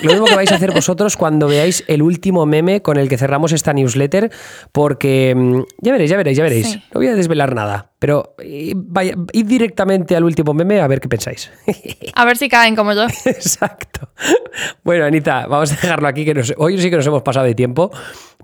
lo 0.00 0.10
mismo 0.10 0.26
que 0.26 0.34
vais 0.34 0.50
a 0.52 0.56
hacer 0.56 0.72
vosotros 0.72 1.16
cuando 1.16 1.46
veáis 1.48 1.84
el 1.86 2.02
último 2.02 2.46
meme 2.46 2.82
con 2.82 2.96
el 2.96 3.08
que 3.08 3.18
cerramos 3.18 3.52
esta 3.52 3.72
newsletter? 3.72 4.30
Porque 4.72 5.34
mm, 5.36 5.62
ya 5.80 5.92
veréis, 5.92 6.10
ya 6.10 6.16
veréis, 6.16 6.36
ya 6.36 6.42
veréis. 6.42 6.66
Sí. 6.70 6.78
No 6.92 7.00
voy 7.00 7.06
a 7.08 7.14
desvelar 7.14 7.54
nada, 7.54 7.90
pero 7.98 8.34
eh, 8.42 8.72
vaya, 8.76 9.14
id 9.32 9.46
directamente 9.46 10.16
al 10.16 10.24
último 10.24 10.54
meme 10.54 10.80
a 10.80 10.86
ver 10.86 11.00
qué 11.00 11.08
pensáis. 11.08 11.50
A 12.14 12.24
ver 12.24 12.36
si 12.36 12.48
caen 12.48 12.76
como 12.76 12.92
yo. 12.92 13.04
Exacto. 13.24 14.08
Bueno, 14.82 15.04
Anita, 15.04 15.46
vamos 15.46 15.72
a 15.72 15.76
dejarlo 15.76 16.08
aquí, 16.08 16.24
que 16.24 16.34
nos- 16.34 16.54
hoy 16.56 16.80
sí 16.80 16.90
que 16.90 16.96
nos 16.96 17.06
hemos 17.06 17.22
pasado 17.22 17.46
de 17.46 17.54
tiempo, 17.54 17.90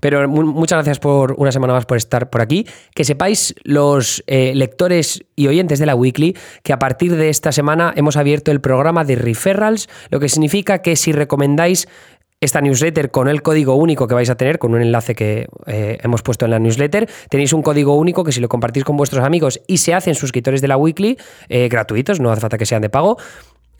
pero 0.01 0.27
mu- 0.27 0.43
muchas 0.43 0.75
gracias 0.77 0.99
por 0.99 1.35
una 1.37 1.53
semana 1.53 1.71
más 1.71 1.85
por 1.85 1.95
estar 1.95 2.29
por 2.29 2.41
aquí. 2.41 2.67
Que 2.93 3.05
sepáis 3.05 3.55
los 3.63 4.21
eh, 4.27 4.51
lectores 4.53 5.23
y 5.37 5.47
oyentes 5.47 5.79
de 5.79 5.85
la 5.85 5.95
Weekly 5.95 6.35
que 6.63 6.73
a 6.73 6.79
partir 6.79 7.15
de 7.15 7.29
esta 7.29 7.53
semana 7.53 7.93
hemos 7.95 8.17
abierto 8.17 8.51
el 8.51 8.59
programa 8.59 9.05
de 9.05 9.15
referrals, 9.15 9.87
lo 10.09 10.19
que 10.19 10.27
significa 10.27 10.81
que 10.81 10.97
si 10.97 11.13
recomendáis 11.13 11.87
esta 12.43 12.59
newsletter 12.59 13.11
con 13.11 13.27
el 13.27 13.43
código 13.43 13.75
único 13.75 14.07
que 14.07 14.15
vais 14.15 14.31
a 14.31 14.35
tener, 14.35 14.57
con 14.57 14.73
un 14.73 14.81
enlace 14.81 15.13
que 15.13 15.47
eh, 15.67 15.99
hemos 16.01 16.23
puesto 16.23 16.43
en 16.45 16.49
la 16.49 16.57
newsletter. 16.57 17.07
Tenéis 17.29 17.53
un 17.53 17.61
código 17.61 17.93
único 17.95 18.23
que 18.23 18.31
si 18.31 18.41
lo 18.41 18.49
compartís 18.49 18.83
con 18.83 18.97
vuestros 18.97 19.23
amigos 19.23 19.61
y 19.67 19.77
se 19.77 19.93
hacen 19.93 20.15
suscriptores 20.15 20.59
de 20.59 20.67
la 20.67 20.75
Weekly, 20.75 21.19
eh, 21.49 21.69
gratuitos, 21.69 22.19
no 22.19 22.31
hace 22.31 22.41
falta 22.41 22.57
que 22.57 22.65
sean 22.65 22.81
de 22.81 22.89
pago, 22.89 23.17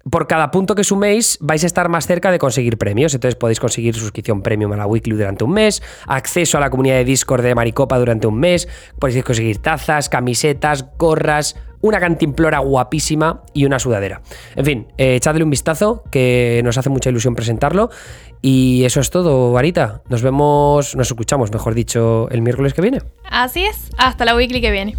por 0.10 0.28
cada 0.28 0.52
punto 0.52 0.76
que 0.76 0.84
suméis 0.84 1.38
vais 1.42 1.64
a 1.64 1.68
estar 1.68 1.90
más 1.90 2.08
cerca 2.08 2.32
de 2.32 2.40
conseguir 2.40 2.78
premios. 2.78 3.14
Entonces 3.14 3.36
podéis 3.36 3.60
conseguir 3.60 3.96
suscripción 3.96 4.42
premium 4.42 4.72
a 4.74 4.78
la 4.78 4.88
Weekly 4.88 5.16
durante 5.16 5.44
un 5.44 5.52
mes, 5.52 5.82
acceso 6.08 6.58
a 6.58 6.62
la 6.62 6.70
comunidad 6.70 6.96
de 6.96 7.06
Discord 7.06 7.44
de 7.44 7.56
Maricopa 7.56 7.98
durante 8.00 8.28
un 8.28 8.40
mes, 8.40 8.68
podéis 9.00 9.24
conseguir 9.24 9.60
tazas, 9.60 10.10
camisetas, 10.10 10.86
gorras, 10.98 11.56
una 11.82 12.00
cantimplora 12.00 12.60
guapísima 12.60 13.42
y 13.54 13.66
una 13.66 13.80
sudadera. 13.80 14.22
En 14.56 14.66
fin, 14.66 14.88
eh, 14.98 15.16
echadle 15.16 15.44
un 15.44 15.50
vistazo, 15.50 16.04
que 16.12 16.62
nos 16.64 16.78
hace 16.78 16.90
mucha 16.90 17.10
ilusión 17.10 17.36
presentarlo. 17.36 17.90
Y 18.42 18.84
eso 18.86 19.00
es 19.00 19.10
todo, 19.10 19.52
Varita. 19.52 20.02
Nos 20.10 20.22
vemos, 20.22 20.96
nos 20.96 21.08
escuchamos, 21.08 21.52
mejor 21.52 21.76
dicho, 21.76 22.28
el 22.32 22.42
miércoles 22.42 22.74
que 22.74 22.82
viene. 22.82 23.02
Así 23.30 23.64
es, 23.64 23.90
hasta 23.98 24.26
la 24.26 24.36
weekly 24.36 24.62
que 24.62 24.72
viene. 24.72 24.96